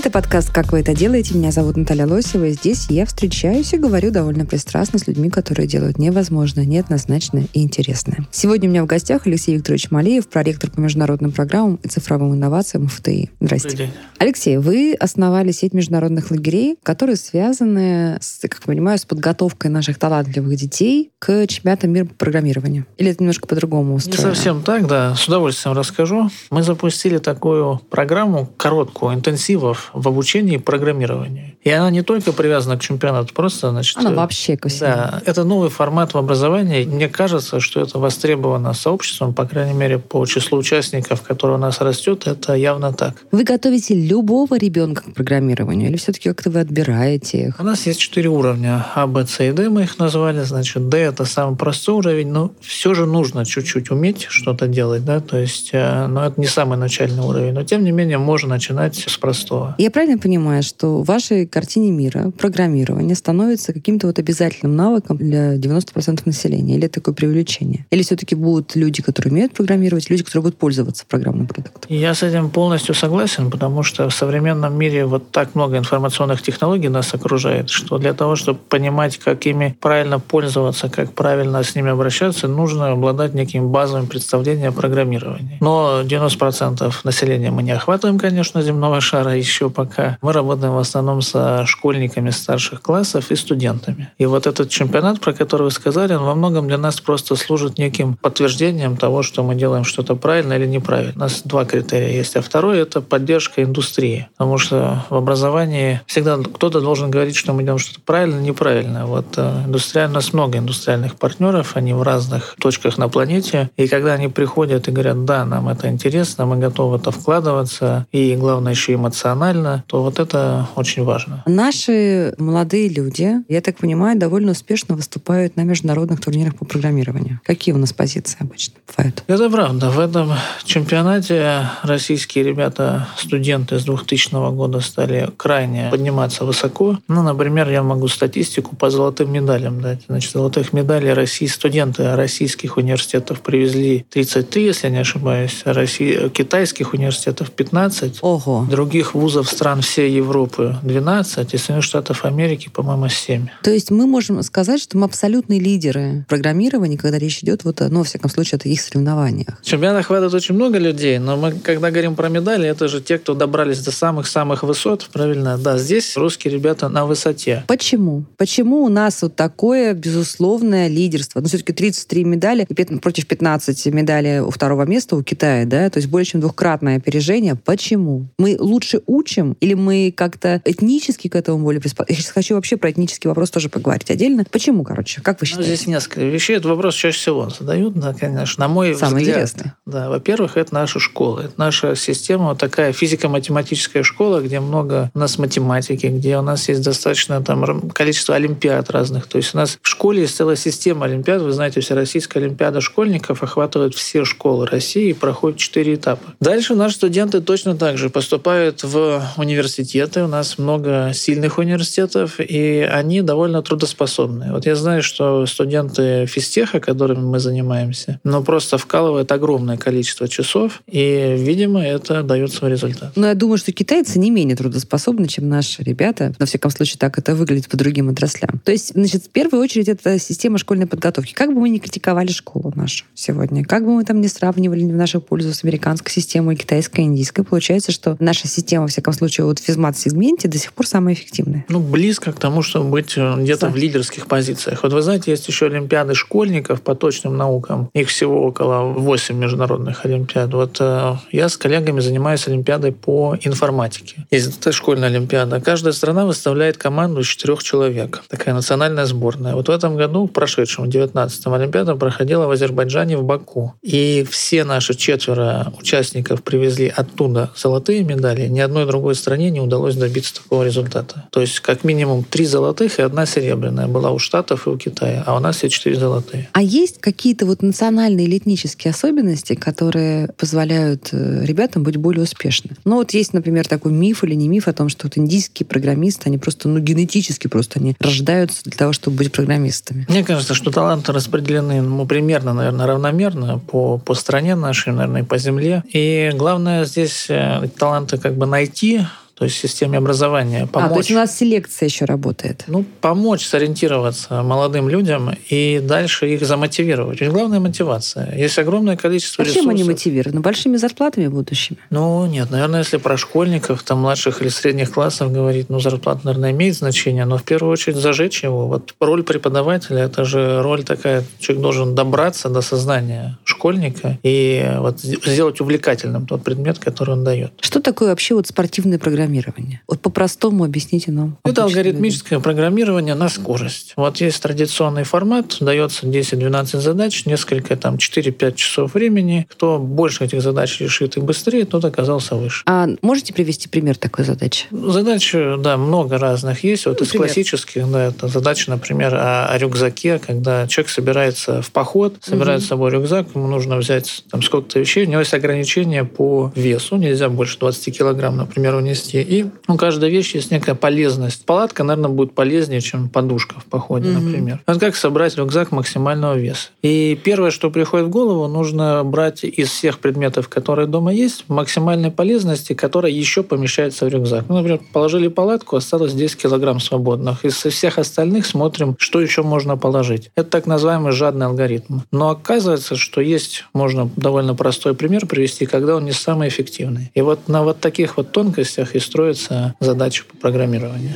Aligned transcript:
Это 0.00 0.10
подкаст 0.10 0.50
«Как 0.50 0.72
вы 0.72 0.80
это 0.80 0.94
делаете?». 0.94 1.36
Меня 1.36 1.50
зовут 1.50 1.76
Наталья 1.76 2.06
Лосева, 2.06 2.46
и 2.46 2.52
здесь 2.52 2.86
я 2.88 3.04
встречаюсь 3.04 3.74
и 3.74 3.76
говорю 3.76 4.10
довольно 4.10 4.46
пристрастно 4.46 4.98
с 4.98 5.06
людьми, 5.06 5.28
которые 5.28 5.68
делают 5.68 5.98
невозможное, 5.98 6.64
неоднозначное 6.64 7.48
и 7.52 7.62
интересное. 7.62 8.26
Сегодня 8.30 8.70
у 8.70 8.72
меня 8.72 8.82
в 8.82 8.86
гостях 8.86 9.26
Алексей 9.26 9.54
Викторович 9.54 9.90
Малеев, 9.90 10.26
проректор 10.26 10.70
по 10.70 10.80
международным 10.80 11.32
программам 11.32 11.78
и 11.82 11.88
цифровым 11.88 12.32
инновациям 12.32 12.88
ФТИ. 12.88 13.30
День. 13.40 13.90
Алексей, 14.18 14.56
вы 14.56 14.94
основали 14.98 15.52
сеть 15.52 15.74
международных 15.74 16.30
лагерей, 16.30 16.78
которые 16.82 17.16
связаны, 17.16 18.16
с, 18.22 18.40
как 18.40 18.62
понимаю, 18.62 18.96
с 18.96 19.04
подготовкой 19.04 19.70
наших 19.70 19.98
талантливых 19.98 20.56
детей 20.56 21.10
к 21.18 21.46
чемпионатам 21.46 21.90
мира 21.90 22.06
по 22.06 22.14
программированию. 22.14 22.86
Или 22.96 23.10
это 23.10 23.22
немножко 23.22 23.46
по-другому 23.46 23.90
Не 23.90 23.96
устроено? 23.96 24.34
совсем 24.34 24.62
так, 24.62 24.86
да. 24.86 25.14
С 25.14 25.28
удовольствием 25.28 25.76
расскажу. 25.76 26.30
Мы 26.48 26.62
запустили 26.62 27.18
такую 27.18 27.82
программу 27.90 28.48
короткую, 28.56 29.12
интенсивов 29.14 29.89
в 29.92 30.06
обучении 30.08 30.56
программированию. 30.56 31.54
И 31.62 31.70
она 31.70 31.90
не 31.90 32.02
только 32.02 32.32
привязана 32.32 32.76
к 32.76 32.80
чемпионату, 32.80 33.34
просто, 33.34 33.70
значит... 33.70 33.96
Она 33.98 34.10
э, 34.10 34.14
вообще 34.14 34.56
ко 34.56 34.68
всему. 34.68 34.90
Да, 34.90 35.22
это 35.26 35.44
новый 35.44 35.70
формат 35.70 36.14
в 36.14 36.18
образовании. 36.18 36.84
Мне 36.84 37.08
кажется, 37.08 37.60
что 37.60 37.80
это 37.80 37.98
востребовано 37.98 38.72
сообществом, 38.72 39.34
по 39.34 39.46
крайней 39.46 39.74
мере, 39.74 39.98
по 39.98 40.24
числу 40.26 40.58
участников, 40.58 41.22
которые 41.22 41.56
у 41.56 41.60
нас 41.60 41.80
растет, 41.80 42.26
это 42.26 42.54
явно 42.54 42.92
так. 42.92 43.14
Вы 43.30 43.44
готовите 43.44 43.94
любого 43.94 44.58
ребенка 44.58 45.02
к 45.02 45.14
программированию? 45.14 45.88
Или 45.88 45.96
все-таки 45.96 46.28
как-то 46.28 46.50
вы 46.50 46.60
отбираете 46.60 47.48
их? 47.48 47.60
У 47.60 47.62
нас 47.62 47.86
есть 47.86 48.00
четыре 48.00 48.28
уровня. 48.28 48.86
А, 48.94 49.06
Б, 49.06 49.26
С 49.26 49.40
и 49.42 49.52
Д 49.52 49.68
мы 49.68 49.82
их 49.82 49.98
назвали. 49.98 50.42
Значит, 50.42 50.88
Д– 50.88 50.98
это 50.98 51.24
самый 51.24 51.56
простой 51.56 51.96
уровень, 51.96 52.28
но 52.28 52.52
все 52.60 52.94
же 52.94 53.06
нужно 53.06 53.44
чуть-чуть 53.44 53.90
уметь 53.90 54.26
что-то 54.28 54.66
делать. 54.66 55.04
Да? 55.04 55.20
То 55.20 55.36
есть, 55.36 55.70
э, 55.72 56.06
но 56.06 56.26
это 56.26 56.40
не 56.40 56.46
самый 56.46 56.78
начальный 56.78 57.22
уровень. 57.22 57.52
Но, 57.52 57.64
тем 57.64 57.84
не 57.84 57.92
менее, 57.92 58.18
можно 58.18 58.48
начинать 58.50 58.96
с 58.96 59.16
простого. 59.16 59.74
Я 59.80 59.90
правильно 59.90 60.18
понимаю, 60.18 60.62
что 60.62 61.00
в 61.00 61.06
вашей 61.06 61.46
картине 61.46 61.90
мира 61.90 62.32
программирование 62.36 63.16
становится 63.16 63.72
каким-то 63.72 64.08
вот 64.08 64.18
обязательным 64.18 64.76
навыком 64.76 65.16
для 65.16 65.56
90% 65.56 66.20
населения? 66.26 66.76
Или 66.76 66.86
такое 66.86 67.14
привлечение? 67.14 67.86
Или 67.88 68.02
все-таки 68.02 68.34
будут 68.34 68.76
люди, 68.76 69.02
которые 69.02 69.32
умеют 69.32 69.54
программировать, 69.54 70.10
люди, 70.10 70.22
которые 70.22 70.42
будут 70.42 70.58
пользоваться 70.58 71.06
программным 71.08 71.46
продуктом? 71.46 71.84
Я 71.88 72.12
с 72.12 72.22
этим 72.22 72.50
полностью 72.50 72.94
согласен, 72.94 73.50
потому 73.50 73.82
что 73.82 74.10
в 74.10 74.14
современном 74.14 74.76
мире 74.76 75.06
вот 75.06 75.30
так 75.30 75.54
много 75.54 75.78
информационных 75.78 76.42
технологий 76.42 76.90
нас 76.90 77.14
окружает, 77.14 77.70
что 77.70 77.96
для 77.96 78.12
того, 78.12 78.36
чтобы 78.36 78.58
понимать, 78.58 79.16
как 79.16 79.46
ими 79.46 79.74
правильно 79.80 80.20
пользоваться, 80.20 80.90
как 80.90 81.14
правильно 81.14 81.62
с 81.62 81.74
ними 81.74 81.90
обращаться, 81.90 82.48
нужно 82.48 82.92
обладать 82.92 83.32
неким 83.32 83.70
базовым 83.70 84.08
представлением 84.08 84.68
о 84.68 84.72
программировании. 84.72 85.56
Но 85.60 86.02
90% 86.02 86.92
населения 87.04 87.50
мы 87.50 87.62
не 87.62 87.70
охватываем, 87.70 88.18
конечно, 88.18 88.60
земного 88.60 89.00
шара 89.00 89.34
еще 89.34 89.69
пока. 89.70 90.18
Мы 90.22 90.32
работаем 90.32 90.74
в 90.74 90.78
основном 90.78 91.22
со 91.22 91.64
школьниками 91.66 92.30
старших 92.30 92.82
классов 92.82 93.30
и 93.30 93.36
студентами. 93.36 94.10
И 94.18 94.26
вот 94.26 94.46
этот 94.46 94.68
чемпионат, 94.70 95.20
про 95.20 95.32
который 95.32 95.62
вы 95.62 95.70
сказали, 95.70 96.14
он 96.14 96.24
во 96.24 96.34
многом 96.34 96.68
для 96.68 96.78
нас 96.78 97.00
просто 97.00 97.36
служит 97.36 97.78
неким 97.78 98.16
подтверждением 98.16 98.96
того, 98.96 99.22
что 99.22 99.42
мы 99.42 99.54
делаем 99.54 99.84
что-то 99.84 100.14
правильно 100.14 100.54
или 100.54 100.66
неправильно. 100.66 101.12
У 101.16 101.18
нас 101.18 101.42
два 101.44 101.64
критерия 101.64 102.12
есть. 102.12 102.36
А 102.36 102.42
второй— 102.42 102.78
это 102.80 103.00
поддержка 103.00 103.62
индустрии. 103.62 104.28
Потому 104.36 104.58
что 104.58 105.04
в 105.10 105.14
образовании 105.14 106.00
всегда 106.06 106.36
кто-то 106.36 106.80
должен 106.80 107.10
говорить, 107.10 107.36
что 107.36 107.52
мы 107.52 107.62
делаем 107.62 107.78
что-то 107.78 108.00
правильно 108.04 108.40
неправильно. 108.40 109.06
Вот 109.06 109.26
э, 109.36 109.62
индустрия, 109.66 110.08
у 110.08 110.12
нас 110.12 110.32
много 110.32 110.58
индустриальных 110.58 111.16
партнеров, 111.16 111.76
они 111.76 111.92
в 111.92 112.02
разных 112.02 112.56
точках 112.60 112.98
на 112.98 113.08
планете. 113.08 113.70
И 113.76 113.88
когда 113.88 114.14
они 114.14 114.28
приходят 114.28 114.88
и 114.88 114.90
говорят, 114.90 115.24
да, 115.24 115.44
нам 115.44 115.68
это 115.68 115.88
интересно, 115.88 116.46
мы 116.46 116.56
готовы 116.56 116.96
это 116.96 117.10
вкладываться, 117.10 118.06
и 118.12 118.34
главное 118.36 118.72
еще 118.72 118.94
эмоционально, 118.94 119.59
то 119.86 120.02
вот 120.02 120.18
это 120.18 120.68
очень 120.76 121.04
важно. 121.04 121.42
Наши 121.46 122.34
молодые 122.38 122.88
люди, 122.88 123.36
я 123.48 123.60
так 123.60 123.78
понимаю, 123.78 124.18
довольно 124.18 124.52
успешно 124.52 124.94
выступают 124.94 125.56
на 125.56 125.62
международных 125.62 126.20
турнирах 126.20 126.56
по 126.56 126.64
программированию. 126.64 127.40
Какие 127.44 127.74
у 127.74 127.78
нас 127.78 127.92
позиции 127.92 128.36
обычно 128.40 128.74
бывают? 128.86 129.24
Это 129.26 129.50
правда. 129.50 129.90
В 129.90 129.98
этом 129.98 130.32
чемпионате 130.64 131.66
российские 131.82 132.44
ребята, 132.44 133.08
студенты 133.16 133.78
с 133.78 133.84
2000 133.84 134.52
года 134.54 134.80
стали 134.80 135.30
крайне 135.36 135.88
подниматься 135.90 136.44
высоко. 136.44 136.98
Ну, 137.08 137.22
например, 137.22 137.70
я 137.70 137.82
могу 137.82 138.08
статистику 138.08 138.76
по 138.76 138.90
золотым 138.90 139.32
медалям 139.32 139.80
дать. 139.80 140.02
Значит, 140.08 140.32
золотых 140.32 140.72
медалей 140.72 141.12
России 141.12 141.46
студенты 141.46 142.14
российских 142.14 142.76
университетов 142.76 143.40
привезли 143.40 144.06
33, 144.10 144.64
если 144.64 144.86
я 144.86 144.92
не 144.92 145.00
ошибаюсь, 145.00 145.62
а 145.64 145.72
России, 145.72 146.28
китайских 146.28 146.94
университетов 146.94 147.50
15, 147.50 148.18
Ого. 148.22 148.66
других 148.70 149.14
вузов 149.14 149.49
стран 149.50 149.80
всей 149.82 150.10
Европы 150.12 150.76
12 150.82 151.54
и 151.54 151.56
Соединенных 151.56 151.84
Штатов 151.84 152.24
Америки, 152.24 152.68
по-моему, 152.72 153.08
7. 153.08 153.46
То 153.62 153.70
есть 153.70 153.90
мы 153.90 154.06
можем 154.06 154.42
сказать, 154.42 154.80
что 154.80 154.96
мы 154.98 155.04
абсолютные 155.06 155.60
лидеры 155.60 156.24
программирования, 156.28 156.96
когда 156.96 157.18
речь 157.18 157.42
идет, 157.42 157.64
вот, 157.64 157.80
о- 157.80 157.88
ну, 157.88 157.98
во 157.98 158.04
всяком 158.04 158.30
случае, 158.30 158.56
о 158.56 158.60
таких 158.60 158.80
соревнованиях. 158.80 159.60
В 159.62 159.64
чемпионатах 159.66 160.06
хватает 160.06 160.32
очень 160.34 160.54
много 160.54 160.78
людей, 160.78 161.18
но 161.18 161.36
мы, 161.36 161.52
когда 161.52 161.90
говорим 161.90 162.14
про 162.14 162.28
медали, 162.28 162.68
это 162.68 162.88
же 162.88 163.00
те, 163.00 163.18
кто 163.18 163.34
добрались 163.34 163.80
до 163.80 163.90
самых-самых 163.90 164.62
высот, 164.62 165.08
правильно? 165.12 165.58
Да, 165.58 165.78
здесь 165.78 166.16
русские 166.16 166.52
ребята 166.54 166.88
на 166.88 167.06
высоте. 167.06 167.64
Почему? 167.66 168.24
Почему 168.36 168.84
у 168.84 168.88
нас 168.88 169.22
вот 169.22 169.36
такое 169.36 169.94
безусловное 169.94 170.88
лидерство? 170.88 171.40
Ну, 171.40 171.46
все-таки 171.48 171.72
33 171.72 172.24
медали 172.24 172.66
против 173.02 173.26
15 173.26 173.86
медалей 173.86 174.40
у 174.40 174.50
второго 174.50 174.84
места 174.84 175.16
у 175.16 175.22
Китая, 175.22 175.64
да? 175.64 175.88
То 175.90 175.98
есть 175.98 176.08
более 176.08 176.26
чем 176.26 176.40
двухкратное 176.40 176.96
опережение. 176.98 177.54
Почему? 177.56 178.28
Мы 178.38 178.56
лучше 178.58 179.00
учим 179.06 179.39
или 179.60 179.74
мы 179.74 180.12
как-то 180.16 180.60
этнически 180.64 181.28
к 181.28 181.34
этому 181.36 181.58
более 181.64 181.80
приспособлены? 181.80 182.16
Я 182.16 182.22
сейчас 182.22 182.32
хочу 182.32 182.54
вообще 182.54 182.76
про 182.76 182.90
этнический 182.90 183.28
вопрос 183.28 183.50
тоже 183.50 183.68
поговорить 183.68 184.10
отдельно. 184.10 184.44
Почему, 184.50 184.84
короче? 184.84 185.20
Как 185.20 185.40
вы 185.40 185.44
Ну, 185.44 185.46
считаете? 185.46 185.74
здесь 185.74 185.86
несколько 185.86 186.20
вещей. 186.22 186.56
Этот 186.56 186.66
вопрос 186.70 186.94
чаще 186.94 187.18
всего 187.18 187.48
задают, 187.50 187.94
да, 187.94 188.14
конечно. 188.14 188.66
На 188.66 188.68
мой 188.72 188.94
Самое 188.94 189.18
взгляд. 189.24 189.36
интересное. 189.36 189.74
Да, 189.86 190.08
во-первых, 190.10 190.56
это 190.56 190.74
наша 190.74 190.98
школа. 191.00 191.40
Это 191.40 191.52
наша 191.56 191.94
система, 191.96 192.48
вот 192.50 192.58
такая 192.58 192.92
физико-математическая 192.92 194.02
школа, 194.02 194.40
где 194.40 194.60
много 194.60 195.10
у 195.14 195.18
нас 195.18 195.38
математики, 195.38 196.06
где 196.06 196.36
у 196.38 196.42
нас 196.42 196.68
есть 196.68 196.82
достаточно 196.82 197.42
там 197.42 197.90
количество 197.90 198.34
олимпиад 198.34 198.90
разных. 198.90 199.26
То 199.26 199.38
есть 199.38 199.54
у 199.54 199.58
нас 199.58 199.78
в 199.80 199.88
школе 199.88 200.22
есть 200.22 200.36
целая 200.36 200.56
система 200.56 201.06
олимпиад. 201.06 201.42
Вы 201.42 201.52
знаете, 201.52 201.80
Всероссийская 201.80 202.42
олимпиада 202.42 202.80
школьников 202.80 203.42
охватывает 203.42 203.94
все 203.94 204.24
школы 204.24 204.66
России 204.66 205.10
и 205.10 205.12
проходит 205.12 205.58
четыре 205.58 205.94
этапа. 205.94 206.32
Дальше 206.40 206.74
наши 206.74 206.96
студенты 206.96 207.40
точно 207.40 207.76
так 207.76 207.98
же 207.98 208.10
поступают 208.10 208.82
в 208.82 209.22
университеты. 209.38 210.24
У 210.24 210.26
нас 210.26 210.58
много 210.58 211.12
сильных 211.14 211.58
университетов, 211.58 212.40
и 212.40 212.88
они 212.90 213.22
довольно 213.22 213.62
трудоспособны. 213.62 214.52
Вот 214.52 214.66
я 214.66 214.76
знаю, 214.76 215.02
что 215.02 215.46
студенты 215.46 216.26
физтеха, 216.26 216.80
которыми 216.80 217.20
мы 217.20 217.38
занимаемся, 217.38 218.20
ну, 218.24 218.42
просто 218.42 218.78
вкалывают 218.78 219.30
огромное 219.32 219.76
количество 219.76 220.28
часов, 220.28 220.82
и, 220.86 221.34
видимо, 221.38 221.82
это 221.82 222.22
дает 222.22 222.52
свой 222.52 222.70
результат. 222.70 223.12
Но 223.16 223.26
я 223.26 223.34
думаю, 223.34 223.58
что 223.58 223.72
китайцы 223.72 224.18
не 224.18 224.30
менее 224.30 224.56
трудоспособны, 224.56 225.28
чем 225.28 225.48
наши 225.48 225.82
ребята. 225.82 226.34
На 226.38 226.46
всяком 226.46 226.70
случае, 226.70 226.98
так 226.98 227.18
это 227.18 227.34
выглядит 227.34 227.68
по 227.68 227.76
другим 227.76 228.08
отраслям. 228.08 228.60
То 228.64 228.72
есть, 228.72 228.92
значит, 228.94 229.24
в 229.24 229.28
первую 229.30 229.62
очередь, 229.62 229.88
это 229.88 230.18
система 230.18 230.58
школьной 230.58 230.86
подготовки. 230.86 231.32
Как 231.32 231.52
бы 231.52 231.60
мы 231.60 231.68
ни 231.68 231.78
критиковали 231.78 232.30
школу 232.32 232.72
нашу 232.74 233.04
сегодня, 233.14 233.64
как 233.64 233.84
бы 233.84 233.94
мы 233.94 234.04
там 234.04 234.20
не 234.20 234.28
сравнивали 234.28 234.84
в 234.84 234.94
нашу 234.94 235.20
пользу 235.20 235.52
с 235.52 235.64
американской 235.64 236.12
системой, 236.12 236.56
китайской, 236.56 237.02
индийской, 237.02 237.44
получается, 237.44 237.92
что 237.92 238.16
наша 238.20 238.48
система, 238.48 238.82
во 238.82 238.88
всяком 238.88 239.09
случае, 239.12 239.46
вот 239.46 239.58
в 239.58 239.62
физмат-сегменте 239.62 240.48
до 240.48 240.58
сих 240.58 240.72
пор 240.72 240.86
самая 240.86 241.14
эффективная. 241.14 241.64
Ну, 241.68 241.80
близко 241.80 242.32
к 242.32 242.38
тому, 242.38 242.62
чтобы 242.62 242.90
быть 242.90 243.14
э, 243.16 243.34
где-то 243.38 243.68
в 243.68 243.76
лидерских 243.76 244.26
позициях. 244.26 244.82
Вот 244.82 244.92
вы 244.92 245.02
знаете, 245.02 245.30
есть 245.30 245.48
еще 245.48 245.66
олимпиады 245.66 246.14
школьников 246.14 246.82
по 246.82 246.94
точным 246.94 247.36
наукам. 247.36 247.90
Их 247.94 248.08
всего 248.08 248.44
около 248.44 248.92
8 248.92 249.36
международных 249.36 250.04
олимпиад. 250.04 250.52
Вот 250.52 250.76
э, 250.80 251.16
я 251.32 251.48
с 251.48 251.56
коллегами 251.56 252.00
занимаюсь 252.00 252.46
олимпиадой 252.48 252.92
по 252.92 253.36
информатике. 253.42 254.26
Есть 254.30 254.58
это 254.58 254.72
школьная 254.72 255.08
олимпиада. 255.08 255.60
Каждая 255.60 255.92
страна 255.92 256.26
выставляет 256.26 256.76
команду 256.76 257.20
из 257.20 257.26
четырех 257.26 257.62
человек. 257.62 258.22
Такая 258.28 258.54
национальная 258.54 259.06
сборная. 259.06 259.54
Вот 259.54 259.68
в 259.68 259.70
этом 259.70 259.96
году, 259.96 260.26
в 260.26 260.32
прошедшем, 260.32 260.86
19-м, 260.86 261.52
олимпиада 261.52 261.96
проходила 261.96 262.46
в 262.46 262.50
Азербайджане, 262.50 263.16
в 263.16 263.24
Баку. 263.24 263.74
И 263.82 264.26
все 264.30 264.64
наши 264.64 264.94
четверо 264.94 265.72
участников 265.78 266.42
привезли 266.42 266.92
оттуда 266.94 267.50
золотые 267.56 268.04
медали. 268.04 268.48
Ни 268.48 268.60
одной 268.60 268.86
другой 268.86 268.99
стране 269.14 269.50
не 269.50 269.60
удалось 269.60 269.96
добиться 269.96 270.34
такого 270.36 270.64
результата. 270.64 271.28
То 271.30 271.40
есть 271.40 271.60
как 271.60 271.84
минимум 271.84 272.24
три 272.24 272.44
золотых 272.44 272.98
и 272.98 273.02
одна 273.02 273.26
серебряная 273.26 273.86
была 273.86 274.10
у 274.10 274.18
Штатов 274.18 274.66
и 274.66 274.70
у 274.70 274.76
Китая, 274.76 275.22
а 275.26 275.36
у 275.36 275.40
нас 275.40 275.56
все 275.56 275.68
четыре 275.68 275.96
золотые. 275.96 276.48
А 276.52 276.62
есть 276.62 276.98
какие-то 277.00 277.46
вот 277.46 277.62
национальные 277.62 278.26
или 278.26 278.38
этнические 278.38 278.90
особенности, 278.92 279.54
которые 279.54 280.28
позволяют 280.36 281.08
э, 281.12 281.44
ребятам 281.44 281.82
быть 281.82 281.96
более 281.96 282.22
успешными? 282.22 282.76
Ну 282.84 282.96
вот 282.96 283.12
есть, 283.12 283.32
например, 283.32 283.66
такой 283.66 283.92
миф 283.92 284.24
или 284.24 284.34
не 284.34 284.48
миф 284.48 284.68
о 284.68 284.72
том, 284.72 284.88
что 284.88 285.06
вот 285.06 285.18
индийские 285.18 285.66
программисты, 285.66 286.28
они 286.28 286.38
просто, 286.38 286.68
ну, 286.68 286.78
генетически 286.78 287.46
просто 287.46 287.78
они 287.80 287.96
рождаются 288.00 288.64
для 288.64 288.76
того, 288.76 288.92
чтобы 288.92 289.18
быть 289.18 289.32
программистами. 289.32 290.06
Мне 290.08 290.24
кажется, 290.24 290.54
что 290.54 290.70
таланты 290.70 291.12
распределены 291.12 291.82
ну, 291.82 292.06
примерно, 292.06 292.54
наверное, 292.54 292.86
равномерно 292.86 293.58
по, 293.58 293.98
по 293.98 294.14
стране 294.14 294.54
нашей, 294.54 294.92
наверное, 294.92 295.22
и 295.22 295.24
по 295.24 295.38
земле. 295.38 295.84
И 295.92 296.30
главное 296.34 296.84
здесь 296.84 297.26
э, 297.28 297.68
таланты 297.78 298.18
как 298.18 298.34
бы 298.36 298.46
найти, 298.46 298.89
we 298.90 299.29
то 299.40 299.46
есть 299.46 299.56
системе 299.56 299.96
образования. 299.96 300.66
Помочь, 300.66 300.90
а, 300.90 300.92
то 300.92 300.98
есть 300.98 301.10
у 301.12 301.14
нас 301.14 301.34
селекция 301.34 301.86
еще 301.86 302.04
работает. 302.04 302.64
Ну, 302.66 302.84
помочь 303.00 303.46
сориентироваться 303.46 304.42
молодым 304.42 304.90
людям 304.90 305.30
и 305.48 305.80
дальше 305.82 306.28
их 306.28 306.44
замотивировать. 306.44 307.22
Ведь 307.22 307.30
главная 307.30 307.58
мотивация. 307.58 308.36
Есть 308.36 308.58
огромное 308.58 308.98
количество 308.98 309.42
а 309.42 309.44
ресурсов. 309.46 309.62
чем 309.62 309.70
они 309.70 309.84
мотивированы? 309.84 310.40
Большими 310.42 310.76
зарплатами 310.76 311.28
будущими? 311.28 311.78
Ну, 311.88 312.26
нет. 312.26 312.50
Наверное, 312.50 312.80
если 312.80 312.98
про 312.98 313.16
школьников, 313.16 313.82
там, 313.82 314.00
младших 314.00 314.42
или 314.42 314.50
средних 314.50 314.92
классов 314.92 315.32
говорить, 315.32 315.70
ну, 315.70 315.80
зарплата, 315.80 316.20
наверное, 316.24 316.50
имеет 316.50 316.76
значение, 316.76 317.24
но 317.24 317.38
в 317.38 317.42
первую 317.42 317.72
очередь 317.72 317.96
зажечь 317.96 318.42
его. 318.42 318.66
Вот 318.66 318.94
роль 319.00 319.22
преподавателя, 319.22 320.00
это 320.00 320.26
же 320.26 320.60
роль 320.60 320.84
такая, 320.84 321.24
человек 321.38 321.62
должен 321.62 321.94
добраться 321.94 322.50
до 322.50 322.60
сознания 322.60 323.38
школьника 323.44 324.18
и 324.22 324.70
вот 324.76 325.00
сделать 325.00 325.62
увлекательным 325.62 326.26
тот 326.26 326.44
предмет, 326.44 326.78
который 326.78 327.12
он 327.12 327.24
дает. 327.24 327.52
Что 327.62 327.80
такое 327.80 328.10
вообще 328.10 328.34
вот 328.34 328.46
спортивное 328.46 328.98
программирование? 328.98 329.29
Программирование? 329.30 329.82
Вот 329.86 330.00
по-простому 330.00 330.64
объясните 330.64 331.12
нам. 331.12 331.38
Это 331.44 331.64
алгоритмическое 331.64 332.38
людям. 332.38 332.42
программирование 332.42 333.14
на 333.14 333.28
скорость. 333.28 333.92
Вот 333.96 334.16
есть 334.18 334.42
традиционный 334.42 335.04
формат, 335.04 335.56
дается 335.60 336.06
10-12 336.06 336.80
задач, 336.80 337.26
несколько, 337.26 337.76
там, 337.76 337.96
4-5 337.96 338.54
часов 338.54 338.94
времени. 338.94 339.46
Кто 339.50 339.78
больше 339.78 340.24
этих 340.24 340.42
задач 340.42 340.80
решит 340.80 341.16
и 341.16 341.20
быстрее, 341.20 341.64
тот 341.64 341.84
оказался 341.84 342.34
выше. 342.34 342.62
А 342.66 342.88
можете 343.02 343.32
привести 343.32 343.68
пример 343.68 343.96
такой 343.96 344.24
задачи? 344.24 344.66
Задач, 344.70 345.32
да, 345.32 345.76
много 345.76 346.18
разных 346.18 346.64
есть. 346.64 346.86
Вот 346.86 347.00
ну, 347.00 347.06
из 347.06 347.12
классических, 347.12 347.90
да, 347.90 348.06
это 348.06 348.28
задача, 348.28 348.70
например, 348.70 349.14
о, 349.14 349.46
о 349.46 349.58
рюкзаке, 349.58 350.18
когда 350.18 350.66
человек 350.66 350.90
собирается 350.90 351.62
в 351.62 351.70
поход, 351.70 352.16
собирает 352.20 352.60
угу. 352.60 352.66
с 352.66 352.68
собой 352.68 352.90
рюкзак, 352.90 353.28
ему 353.34 353.46
нужно 353.46 353.76
взять 353.76 354.24
там 354.30 354.42
сколько-то 354.42 354.80
вещей, 354.80 355.06
у 355.06 355.08
него 355.08 355.20
есть 355.20 355.34
ограничения 355.34 356.04
по 356.04 356.52
весу, 356.54 356.96
нельзя 356.96 357.28
больше 357.28 357.58
20 357.58 357.96
килограмм, 357.96 358.36
например, 358.36 358.74
унести. 358.74 359.19
И 359.22 359.46
у 359.68 359.76
каждой 359.76 360.10
вещи 360.10 360.36
есть 360.36 360.50
некая 360.50 360.74
полезность. 360.74 361.44
Палатка, 361.44 361.84
наверное, 361.84 362.10
будет 362.10 362.34
полезнее, 362.34 362.80
чем 362.80 363.08
подушка 363.08 363.60
в 363.60 363.64
походе, 363.64 364.08
mm-hmm. 364.08 364.20
например. 364.20 364.60
Вот 364.66 364.78
как 364.78 364.96
собрать 364.96 365.36
рюкзак 365.36 365.72
максимального 365.72 366.34
веса. 366.36 366.68
И 366.82 367.18
первое, 367.22 367.50
что 367.50 367.70
приходит 367.70 368.06
в 368.06 368.10
голову, 368.10 368.48
нужно 368.48 369.02
брать 369.04 369.44
из 369.44 369.68
всех 369.68 369.98
предметов, 369.98 370.48
которые 370.48 370.86
дома 370.86 371.12
есть, 371.12 371.44
максимальной 371.48 372.10
полезности, 372.10 372.72
которая 372.74 373.12
еще 373.12 373.42
помещается 373.42 374.06
в 374.06 374.08
рюкзак. 374.08 374.44
Ну, 374.48 374.56
например, 374.56 374.80
положили 374.92 375.28
палатку, 375.28 375.76
осталось 375.76 376.12
10 376.12 376.36
килограмм 376.36 376.80
свободных. 376.80 377.44
Из 377.44 377.54
всех 377.54 377.98
остальных 377.98 378.46
смотрим, 378.46 378.96
что 378.98 379.20
еще 379.20 379.42
можно 379.42 379.76
положить. 379.76 380.30
Это 380.36 380.48
так 380.50 380.66
называемый 380.66 381.12
жадный 381.12 381.46
алгоритм. 381.46 382.00
Но 382.12 382.30
оказывается, 382.30 382.96
что 382.96 383.20
есть, 383.20 383.64
можно 383.72 384.10
довольно 384.16 384.54
простой 384.54 384.94
пример 384.94 385.26
привести, 385.26 385.66
когда 385.66 385.96
он 385.96 386.04
не 386.04 386.12
самый 386.12 386.48
эффективный. 386.48 387.10
И 387.14 387.20
вот 387.20 387.48
на 387.48 387.62
вот 387.62 387.80
таких 387.80 388.16
вот 388.16 388.32
тонкостях 388.32 388.94
и 388.94 388.98
строится 389.10 389.74
задача 389.80 390.24
по 390.24 390.36
программированию. 390.36 391.14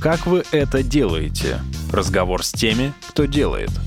Как 0.00 0.26
вы 0.26 0.44
это 0.50 0.82
делаете? 0.82 1.60
Разговор 1.92 2.42
с 2.42 2.50
теми, 2.50 2.92
кто 3.08 3.26
делает– 3.26 3.70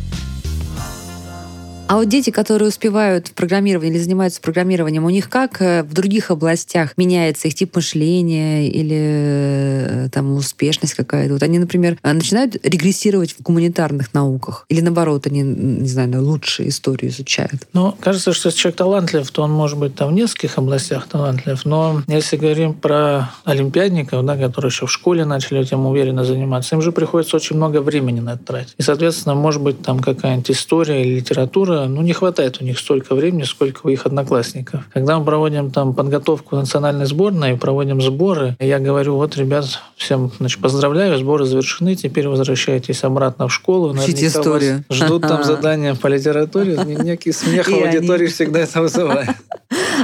а 1.87 1.97
вот 1.97 2.09
дети, 2.09 2.31
которые 2.31 2.69
успевают 2.69 3.27
в 3.27 3.33
программировании 3.33 3.93
или 3.93 4.01
занимаются 4.01 4.41
программированием, 4.41 5.05
у 5.05 5.09
них 5.09 5.29
как 5.29 5.61
э, 5.61 5.83
в 5.83 5.93
других 5.93 6.31
областях 6.31 6.97
меняется 6.97 7.47
их 7.47 7.53
тип 7.53 7.75
мышления 7.75 8.67
или 8.67 8.97
э, 8.97 10.09
там 10.11 10.35
успешность 10.35 10.95
какая-то? 10.95 11.33
Вот 11.33 11.43
они, 11.43 11.59
например, 11.59 11.97
э, 12.01 12.13
начинают 12.13 12.55
регрессировать 12.65 13.33
в 13.33 13.41
гуманитарных 13.43 14.15
науках? 14.15 14.65
Или 14.67 14.81
наоборот, 14.81 15.27
они, 15.27 15.43
не 15.43 15.87
знаю, 15.87 16.23
лучше 16.23 16.67
историю 16.67 17.11
изучают? 17.11 17.67
Ну, 17.73 17.95
кажется, 17.99 18.33
что 18.33 18.49
если 18.49 18.59
человек 18.59 18.77
талантлив, 18.77 19.29
то 19.29 19.43
он 19.43 19.51
может 19.51 19.77
быть 19.77 19.95
там 19.95 20.09
в 20.09 20.13
нескольких 20.13 20.57
областях 20.57 21.07
талантлив. 21.07 21.63
Но 21.65 22.01
если 22.07 22.37
говорим 22.37 22.73
про 22.73 23.29
олимпиадников, 23.43 24.25
да, 24.25 24.35
которые 24.37 24.69
еще 24.69 24.87
в 24.87 24.91
школе 24.91 25.23
начали 25.23 25.61
этим 25.61 25.85
уверенно 25.85 26.25
заниматься, 26.25 26.75
им 26.75 26.81
же 26.81 26.91
приходится 26.91 27.35
очень 27.35 27.57
много 27.57 27.81
времени 27.81 28.21
на 28.21 28.33
это 28.33 28.43
тратить. 28.43 28.73
И, 28.77 28.81
соответственно, 28.81 29.35
может 29.35 29.61
быть 29.61 29.83
там 29.83 29.99
какая-нибудь 29.99 30.49
история 30.49 31.05
или 31.05 31.19
литература, 31.19 31.74
ну, 31.87 32.01
не 32.01 32.13
хватает 32.13 32.61
у 32.61 32.65
них 32.65 32.79
столько 32.79 33.15
времени, 33.15 33.43
сколько 33.43 33.81
у 33.83 33.89
их 33.89 34.05
одноклассников. 34.05 34.81
Когда 34.93 35.19
мы 35.19 35.25
проводим 35.25 35.71
там 35.71 35.93
подготовку 35.93 36.55
национальной 36.55 37.05
сборной, 37.05 37.57
проводим 37.57 38.01
сборы, 38.01 38.55
я 38.59 38.79
говорю, 38.79 39.15
вот, 39.15 39.35
ребят, 39.37 39.65
всем 39.95 40.31
значит, 40.39 40.61
поздравляю, 40.61 41.17
сборы 41.17 41.45
завершены, 41.45 41.95
теперь 41.95 42.27
возвращайтесь 42.27 43.03
обратно 43.03 43.47
в 43.47 43.53
школу. 43.53 43.93
Учите 43.93 44.27
историю. 44.27 44.83
Ждут 44.89 45.23
там 45.23 45.43
задания 45.43 45.95
по 45.95 46.07
литературе, 46.07 46.77
некий 46.85 47.31
смех 47.31 47.67
в 47.67 47.73
аудитории 47.73 48.27
всегда 48.27 48.59
это 48.59 48.81
вызывает. 48.81 49.29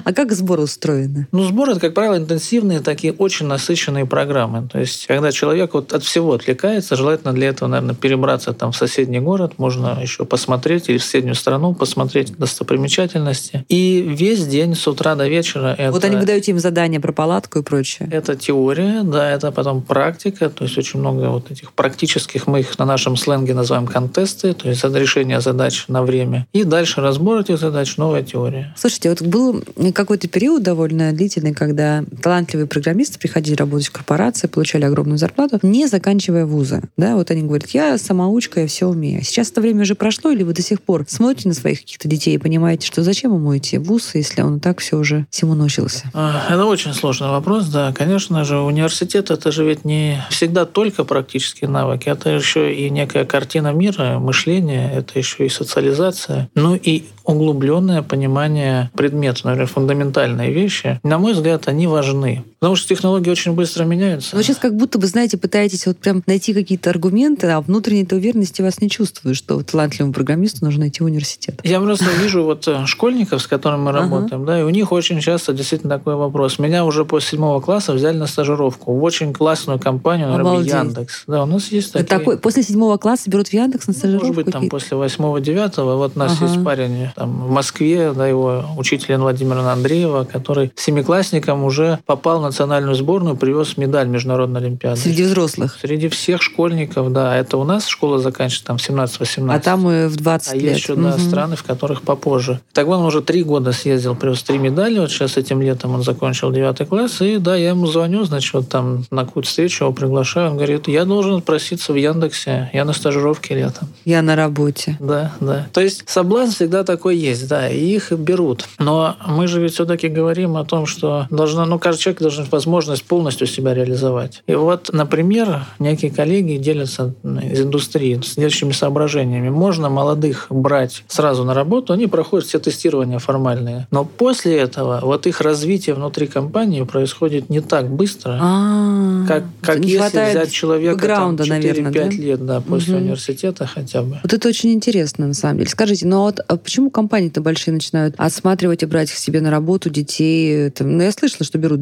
А 0.04 0.14
как 0.14 0.32
сборы 0.32 0.64
устроены? 0.64 1.28
Ну, 1.32 1.44
сборы, 1.44 1.72
это, 1.72 1.82
как 1.82 1.94
правило, 1.94 2.18
интенсивные, 2.18 2.80
такие 2.80 3.14
очень 3.14 3.46
насыщенные 3.46 4.06
программы. 4.06 4.68
То 4.72 4.80
есть, 4.80 5.08
когда 5.08 5.32
человек 5.32 5.74
вот 5.74 5.94
от 5.94 6.04
всего 6.04 6.34
отвлекается, 6.34 6.96
желательно 6.96 7.34
для 7.34 7.50
этого, 7.50 7.70
наверное, 7.70 7.96
перебраться 7.96 8.54
там 8.54 8.72
в 8.72 8.78
соседний 8.78 9.20
город, 9.20 9.54
можно 9.58 10.00
еще 10.02 10.26
посмотреть, 10.26 10.90
или 10.90 10.98
в 10.98 11.04
соседнюю 11.04 11.36
страну 11.36 11.74
посмотреть 11.74 12.36
достопримечательности. 12.38 13.66
И 13.70 14.02
весь 14.08 14.46
день 14.46 14.76
с 14.76 14.88
утра 14.88 15.16
до 15.16 15.28
вечера 15.28 15.76
это... 15.78 15.92
Вот 15.92 16.04
они 16.06 16.16
выдают 16.16 16.48
им 16.48 16.60
задания 16.60 17.00
про 17.00 17.12
палатку 17.12 17.60
и 17.60 17.62
прочее. 17.62 18.10
Это 18.12 18.36
теория, 18.36 19.04
да, 19.04 19.30
это 19.30 19.52
потом 19.52 19.82
практика, 19.82 20.50
то 20.50 20.66
есть 20.66 20.78
очень 20.78 21.00
много 21.00 21.30
вот 21.30 21.52
этих 21.52 21.74
практических, 21.74 22.48
мы 22.48 22.62
их 22.62 22.78
на 22.80 22.86
нашем 22.86 23.16
сленге 23.18 23.54
называем 23.54 23.88
контесты, 23.88 24.54
то 24.54 24.70
есть 24.70 24.84
решение 24.84 25.42
задач 25.42 25.86
на 25.88 26.04
время. 26.04 26.48
И 26.54 26.64
дальше 26.64 27.02
разбор 27.02 27.40
этих 27.40 27.58
задач, 27.58 27.98
новая 27.98 28.24
теория. 28.24 28.74
Слушайте, 28.78 29.10
вот 29.10 29.22
был 29.22 29.64
какой-то 29.92 30.28
период 30.28 30.64
довольно 30.64 31.12
длительный, 31.12 31.54
когда 31.54 32.04
талантливые 32.22 32.68
программисты 32.68 33.18
приходили 33.20 33.56
работать 33.56 33.88
в 33.88 33.92
корпорации, 33.92 34.48
получали 34.48 34.86
огромную 34.86 35.18
зарплату, 35.18 35.60
не 35.64 35.88
заканчивая 35.88 36.46
вузы. 36.46 36.84
Да, 36.98 37.16
вот 37.16 37.32
они 37.32 37.42
говорят, 37.42 37.70
я 37.72 37.98
самоучка, 37.98 38.62
я 38.62 38.68
все 38.68 38.88
умею. 38.88 39.24
Сейчас 39.24 39.52
это 39.52 39.62
время 39.62 39.82
уже 39.82 39.96
прошло, 39.96 40.32
или 40.32 40.44
вы 40.44 40.54
до 40.54 40.62
сих 40.62 40.82
пор 40.82 41.06
смотрите 41.08 41.50
на 41.50 41.56
своих 41.56 41.82
каких-то 41.82 42.08
детей 42.08 42.36
и 42.36 42.38
понимаете, 42.38 42.86
что 42.86 43.02
зачем 43.04 43.34
ему 43.34 43.58
идти 43.58 43.78
в 43.78 43.84
вуз, 43.84 44.12
если 44.14 44.42
он 44.42 44.60
так 44.60 44.80
все 44.80 44.98
уже 44.98 45.26
всему 45.30 45.56
научился? 45.56 46.12
А, 46.14 46.48
это 46.50 46.66
очень 46.66 46.94
сложный 46.94 47.30
вопрос, 47.30 47.68
да. 47.68 47.94
Конечно 47.94 48.44
же, 48.44 48.60
университет 48.60 49.32
это 49.32 49.52
же 49.52 49.66
ведь 49.66 49.86
не 49.86 50.24
всегда 50.30 50.66
только 50.66 51.04
практические 51.04 51.70
навыки, 51.70 52.10
это 52.10 52.30
еще 52.30 52.74
и 52.74 52.90
некая 52.90 53.26
картина 53.26 53.72
мира, 53.74 54.20
мышление, 54.20 54.92
это 54.94 55.18
еще 55.18 55.46
и 55.46 55.50
социализация, 55.50 56.50
ну 56.56 56.76
и 56.76 57.06
углубленное 57.24 58.02
понимание 58.02 58.90
предмета, 58.96 59.48
наверное, 59.48 59.71
фундаментальные 59.72 60.52
вещи, 60.52 61.00
на 61.04 61.18
мой 61.18 61.34
взгляд, 61.34 61.68
они 61.68 61.88
важны. 61.88 62.44
Потому 62.62 62.76
что 62.76 62.90
технологии 62.90 63.32
очень 63.32 63.54
быстро 63.54 63.86
меняются. 63.86 64.36
Вы 64.36 64.44
сейчас 64.44 64.58
как 64.58 64.76
будто 64.76 65.00
бы, 65.00 65.08
знаете, 65.08 65.36
пытаетесь 65.36 65.88
вот 65.88 65.98
прям 65.98 66.22
найти 66.28 66.54
какие-то 66.54 66.92
аргументы, 66.92 67.48
а 67.48 67.60
внутренней 67.60 68.04
этой 68.04 68.20
уверенности 68.20 68.62
вас 68.62 68.82
не 68.82 68.88
чувствую, 68.88 69.34
что 69.34 69.64
талантливому 69.64 70.14
программисту 70.14 70.64
нужно 70.64 70.88
идти 70.88 71.02
в 71.02 71.08
университет. 71.08 71.60
Я 71.64 71.82
просто 71.82 72.06
вижу 72.22 72.44
вот 72.44 72.68
э, 72.68 72.86
школьников, 72.86 73.42
с 73.42 73.48
которыми 73.48 73.82
мы 73.82 73.92
работаем, 73.92 74.46
да, 74.46 74.60
и 74.60 74.62
у 74.62 74.70
них 74.70 74.92
очень 74.92 75.20
часто 75.22 75.54
действительно 75.54 75.98
такой 75.98 76.14
вопрос. 76.14 76.60
Меня 76.60 76.86
уже 76.86 77.04
после 77.04 77.32
седьмого 77.32 77.62
класса 77.62 77.94
взяли 77.94 78.18
на 78.18 78.28
стажировку 78.28 78.94
в 78.94 79.02
очень 79.02 79.34
классную 79.34 79.80
компанию, 79.80 80.30
например, 80.30 80.62
Яндекс. 80.62 81.24
Да, 81.26 81.42
у 81.42 81.48
нас 81.48 81.70
есть 81.70 81.94
такие... 81.94 82.06
Такой, 82.06 82.38
после 82.38 82.62
седьмого 82.62 82.98
класса 82.98 83.28
берут 83.28 83.48
в 83.48 83.54
Яндекс 83.54 83.88
на 83.88 83.94
стажировку? 83.94 84.28
Ну, 84.28 84.34
может 84.34 84.46
быть, 84.46 84.54
там 84.54 84.70
после 84.70 84.98
восьмого-девятого. 84.98 85.96
Вот 85.96 86.12
у 86.16 86.20
нас 86.20 86.34
ага. 86.38 86.46
есть 86.46 86.64
парень 86.64 87.10
там, 87.16 87.48
в 87.48 87.50
Москве, 87.50 88.14
да, 88.14 88.28
его 88.28 88.66
учитель 88.78 89.16
Владимира 89.16 89.62
Андреева, 89.72 90.26
который 90.26 90.72
семиклассником 90.76 91.64
уже 91.64 91.98
попал 92.06 92.38
в 92.40 92.51
национальную 92.52 92.96
сборную, 92.96 93.36
привез 93.36 93.78
медаль 93.78 94.08
Международной 94.08 94.62
Олимпиады. 94.62 95.00
Среди 95.00 95.24
взрослых? 95.24 95.78
Среди 95.82 96.10
всех 96.10 96.42
школьников, 96.42 97.12
да. 97.12 97.36
Это 97.36 97.58
у 97.58 97.64
нас 97.64 97.88
школа 97.88 98.20
заканчивается 98.20 98.66
там 98.66 98.76
17-18. 98.76 99.56
А 99.56 99.60
там 99.60 99.90
и 99.90 100.08
в 100.08 100.16
20 100.18 100.52
а 100.52 100.56
лет. 100.56 100.64
есть 100.64 100.80
еще, 100.82 100.96
да, 100.96 101.18
страны, 101.18 101.56
в 101.56 101.64
которых 101.64 102.02
попозже. 102.04 102.60
Так 102.74 102.88
он 102.88 103.04
уже 103.06 103.22
три 103.22 103.44
года 103.44 103.72
съездил, 103.72 104.16
привез 104.16 104.44
три 104.44 104.58
медали. 104.58 105.00
Вот 105.00 105.10
сейчас 105.10 105.38
этим 105.38 105.62
летом 105.62 105.96
он 105.96 106.04
закончил 106.04 106.52
девятый 106.52 106.86
класс. 106.86 107.22
И 107.22 107.38
да, 107.38 107.56
я 107.56 107.70
ему 107.70 107.88
звоню, 107.88 108.26
значит, 108.26 108.54
вот 108.54 108.70
там 108.70 109.06
на 109.10 109.26
какую-то 109.26 109.50
встречу 109.50 109.86
его 109.86 109.94
приглашаю. 109.94 110.52
Он 110.52 110.58
говорит, 110.58 110.88
я 110.88 111.06
должен 111.06 111.36
отпроситься 111.36 111.94
в 111.94 111.96
Яндексе. 111.96 112.70
Я 112.74 112.86
на 112.86 112.94
стажировке 112.94 113.56
летом. 113.56 113.88
Я 114.06 114.22
на 114.22 114.36
работе. 114.36 114.98
Да, 115.00 115.34
да. 115.40 115.68
То 115.72 115.82
есть 115.82 116.04
соблазн 116.08 116.52
всегда 116.52 116.84
такой 116.84 117.16
есть, 117.18 117.48
да, 117.48 117.70
и 117.70 117.96
их 117.96 118.12
берут. 118.12 118.66
Но 118.78 119.16
мы 119.26 119.48
же 119.48 119.62
ведь 119.62 119.74
все-таки 119.74 120.10
говорим 120.10 120.58
о 120.58 120.66
том, 120.66 120.86
что 120.86 121.28
должно, 121.30 121.66
ну, 121.66 121.80
каждый 121.80 122.02
человек 122.02 122.22
должен 122.22 122.41
возможность 122.52 123.04
полностью 123.04 123.48
себя 123.48 123.74
реализовать. 123.74 124.44
И 124.48 124.56
вот, 124.56 124.90
например, 124.94 125.66
некие 125.80 126.12
коллеги 126.12 126.58
делятся 126.58 127.14
из 127.24 127.62
индустрии 127.62 128.20
следующими 128.24 128.72
соображениями. 128.72 129.50
Можно 129.50 129.90
молодых 129.90 130.48
брать 130.50 131.04
сразу 131.08 131.44
на 131.44 131.54
работу, 131.54 131.94
они 131.94 132.08
проходят 132.08 132.48
все 132.48 132.60
тестирования 132.60 133.20
формальные. 133.20 133.88
Но 133.92 134.06
после 134.06 134.58
этого 134.58 135.00
вот 135.04 135.28
их 135.28 135.42
развитие 135.42 135.96
внутри 135.96 136.28
компании 136.28 136.84
происходит 136.84 137.50
не 137.50 137.60
так 137.62 137.90
быстро, 137.90 138.38
А, 138.42 139.26
как, 139.28 139.44
как 139.62 139.80
не 139.80 139.92
если 139.92 140.30
взять 140.30 140.52
человека 140.52 140.98
там, 141.08 141.36
бэкграунда, 141.36 141.44
4-5 141.44 141.48
наверное, 141.50 141.92
да? 141.92 142.08
лет 142.10 142.46
да, 142.46 142.62
после 142.62 142.96
Мгм. 142.96 143.04
университета 143.04 143.66
хотя 143.68 144.02
бы. 144.04 144.20
Вот 144.24 144.34
это 144.34 144.48
очень 144.48 144.72
интересно, 144.74 145.28
на 145.28 145.34
самом 145.34 145.58
деле. 145.58 145.70
Скажите, 145.70 146.06
ну 146.08 146.18
а 146.18 146.22
вот 146.26 146.40
а 146.48 146.58
почему 146.58 146.90
компании-то 146.90 147.42
большие 147.42 147.74
начинают 147.74 148.16
отсматривать 148.18 148.84
и 148.84 148.86
брать 148.86 149.12
к 149.12 149.16
себе 149.16 149.42
на 149.42 149.52
работу 149.52 149.90
детей? 149.90 150.70
Там, 150.72 150.98
ну, 150.98 151.04
я 151.04 151.12
слышала, 151.12 151.46
что 151.46 151.58
берут 151.58 151.80